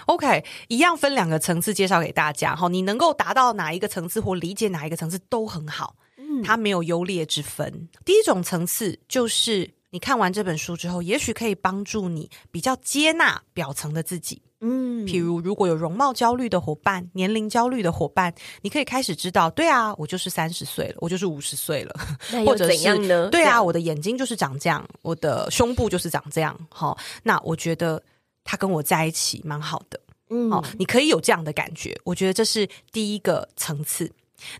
[0.06, 2.54] ？OK，一样分两个层次介绍给大家。
[2.54, 5.96] 哈，你能够达到哪一个层次或理解哪一个层次都很好。
[6.16, 7.88] 嗯，它没有优劣之分。
[8.04, 14.42] 第一种层次就是你看完这本书之后，也许可以帮助你比较接纳表层的自己。
[14.64, 18.32] 嗯，譬如如果有容貌焦虑的伙伴、年龄焦虑的伙伴，
[18.62, 21.92] 你可以开始知道，对啊，我就是三十岁了，我就是五十岁了，
[22.46, 23.28] 或者怎样呢？
[23.28, 26.56] 对啊，我的眼睛就是长这样，我的胸部就是长这样。
[26.70, 28.00] 好，那我觉得
[28.44, 30.00] 他跟我在一起蛮好的。
[30.30, 32.00] 嗯，好，你可以有这样的感觉。
[32.04, 34.08] 我觉得这是第一个层次。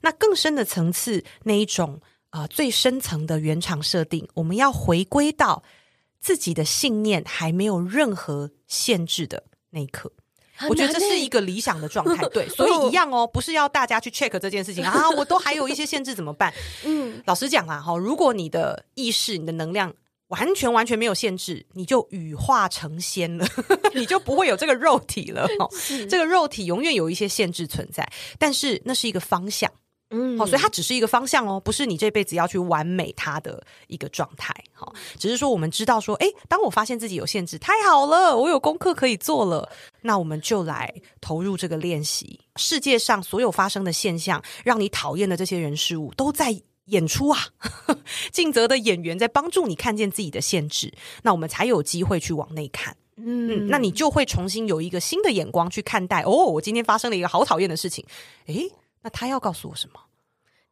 [0.00, 2.00] 那更深的层次，那一种
[2.30, 5.62] 呃最深层的原厂设定，我们要回归到
[6.20, 9.44] 自己的信念还没有任何限制的。
[9.72, 10.12] 那一刻，
[10.68, 12.22] 我觉得这是一个理想的状态。
[12.30, 16.52] 对，所以一样哦，不是要大家去 check 这件事情啊，我都还有一些限制怎么办？
[16.84, 19.92] 嗯，老实讲啊，哈，如果你的意识、你的能量
[20.28, 23.46] 完全完全没有限制，你就羽化成仙了，
[23.94, 25.48] 你就不会有这个肉体了。
[25.58, 25.68] 哈，
[26.08, 28.06] 这个肉体永远有一些限制存在，
[28.38, 29.70] 但是那是一个方向。
[30.12, 34.54] 嗯，好，所以它只是一个方向哦，不是你这辈子要去完美它的一个状态。
[34.72, 39.68] 好，只是说我们知道说，诶，当我发现自己有限制，太好了，我有功课可以做了，
[40.02, 42.38] 那我们就来投入这个练习。
[42.56, 46.54] 世界上所有发生的现象，让你讨厌的这些人事物，都在
[46.86, 47.38] 演出啊，
[48.30, 50.92] 尽责的演员在帮助你看见自己的限制，
[51.22, 52.94] 那我们才有机会去往内看。
[53.16, 56.22] 嗯，那你就会重新有一个新的眼光去看待。
[56.22, 58.04] 哦，我今天发生了一个好讨厌的事情，
[58.46, 58.70] 诶。
[59.02, 60.00] 那他要告诉我什么？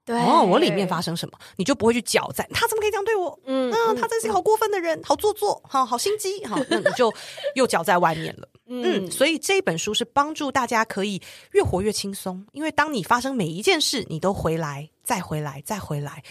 [0.02, 2.48] 对哦，我里面发生什么，你就不会去狡在。
[2.52, 3.38] 他怎么可以这样对我？
[3.44, 7.12] 嗯，啊，他真是一个好过分的人，嗯、好做作，好好心机，好，那你就
[7.54, 8.48] 又搅在外面了。
[8.66, 11.20] 嗯，嗯，所以这本书是帮助大家可以
[11.52, 16.22] 越活越轻松，因为当你发生每一件事，你都回来，再回来，再回来。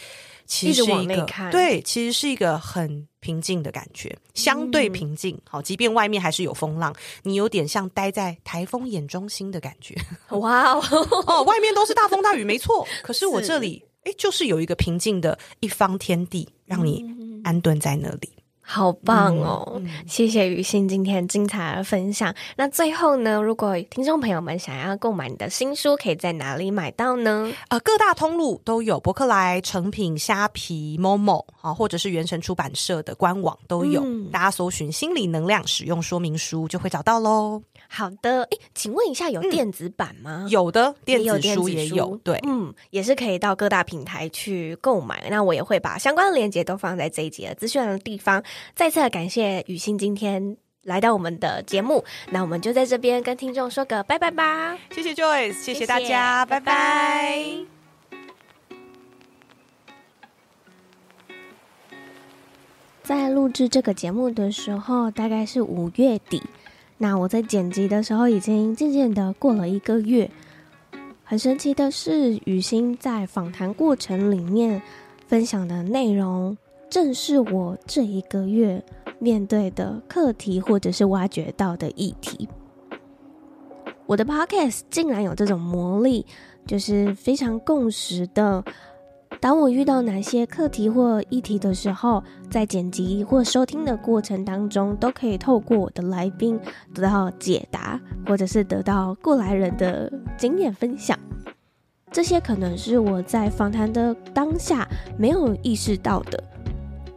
[0.50, 5.39] 其实是一个对，其实是一个很平静的感觉，相对平静。
[5.47, 6.91] 好、嗯，即便外面还是有风浪，
[7.22, 9.95] 你有点像待在台风眼中心的感觉。
[10.39, 10.84] 哇哦，
[11.28, 12.88] 哦，外面都是大风大雨，没错。
[13.04, 17.06] 可是我这里，哎，就是有一个平静的一方天地，让你
[17.43, 18.34] 安顿在那里。
[18.72, 19.65] 好棒哦！
[19.78, 22.32] 嗯、谢谢雨欣今天精彩的分享。
[22.55, 27.51] 那最后呢，如果听众朋友们想要购买你的新书，可以在哪里买到呢？
[27.70, 34.03] 呃，各大通路都有，博客来、成品、虾皮、Momo 啊，或者是原神出版社的官网都有。
[34.05, 37.63] 嗯、大家搜寻“心理能量使用说明书”就会找到喽。
[37.92, 40.44] 好的，哎，请问一下，有电子版吗？
[40.46, 45.28] 嗯、有的，电子书也有，对，嗯，也是可以到各大平台去购买。
[45.32, 48.44] 那我也会把相关的链接都放在这一集的资讯的地方。
[48.76, 54.78] 再次感谢雨欣今天来到我们的节目，那我们就在这边跟听众说个拜拜吧。
[54.92, 56.14] 谢谢 Joyce，谢谢大家，谢谢
[56.46, 56.60] 拜拜。
[56.60, 57.66] 拜拜。
[63.02, 66.40] 在录制这个节目的时候，大概是五月底。
[67.02, 70.30] 那我在剪辑的时候，已经渐渐的过了一个月。
[71.24, 74.82] 很神奇的是，雨欣在访谈过程里面
[75.26, 76.58] 分享的内容，
[76.89, 78.84] 正是我这一个月
[79.18, 82.50] 面对的课题，或者是挖掘到的议题。
[84.06, 86.26] 我的 podcast 竟然有这种魔力，
[86.68, 88.62] 就是非常共识的。
[89.42, 96.60] 当我遇到哪些课题或议题的时候，在剪辑或收听的过程当中，都可以透过我的来宾
[96.94, 101.18] 得到解答，或者是得到过来人的经验分享。
[102.12, 104.86] 这些可能是我在访谈的当下
[105.18, 106.44] 没有意识到的。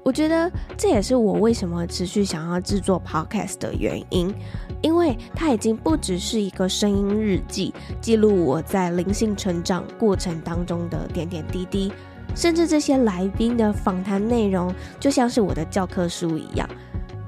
[0.04, 4.32] 我觉得这也是我为什么持续想要制作 podcast 的原因，
[4.80, 11.92] 因为它已经不只是一个声音日记，记录我在灵性成长过程当中的点点滴滴。
[12.34, 16.68] 甚至这些来宾的访谈内容，就像是我的教科书一样。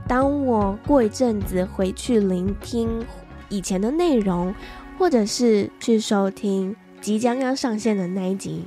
[0.07, 3.05] 当我过一阵子回去聆听
[3.49, 4.55] 以前的内容，
[4.99, 8.65] 或者是去收听即将要上线的那一集，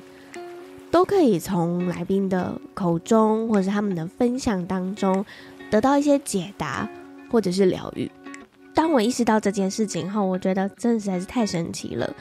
[0.90, 5.26] 都可以从来宾的口中，或者他们的分享当中，
[5.70, 6.90] 得到一些解答，
[7.30, 8.10] 或者是疗愈。
[8.74, 12.14] 当我意识到这件事情后，我觉得真的实在是太神奇了。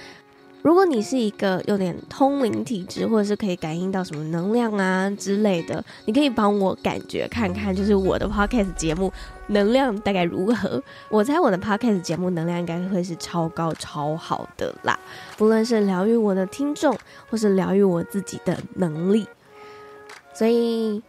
[0.66, 9.12] 如果你是一个有点通灵体质，或者是可以感应到什么能量啊之类的，你可以帮我感觉看看，就是我的 podcast 节目
[9.46, 10.82] 能量大概如何？
[11.08, 14.98] 我猜我的 podcast 节目能量应该会是超高超好的啦，
[15.38, 16.98] 不论是疗愈我的听众，
[17.30, 19.24] 或是疗愈我自己的能力。
[20.34, 21.00] 所以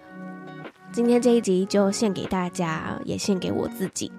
[0.91, 4.11] 今天这一集就献给大家，也献给我自己。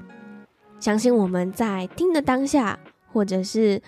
[0.81, 2.77] 相信我们在听的当下，
[3.13, 3.81] 或者是。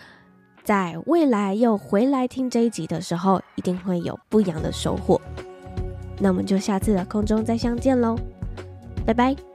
[0.71, 5.21] 在未来又回来听这一集的时候，一定会有不一样的收获。
[6.21, 8.17] 那我们就下次的空中再相见喽，
[9.05, 9.50] 拜拜。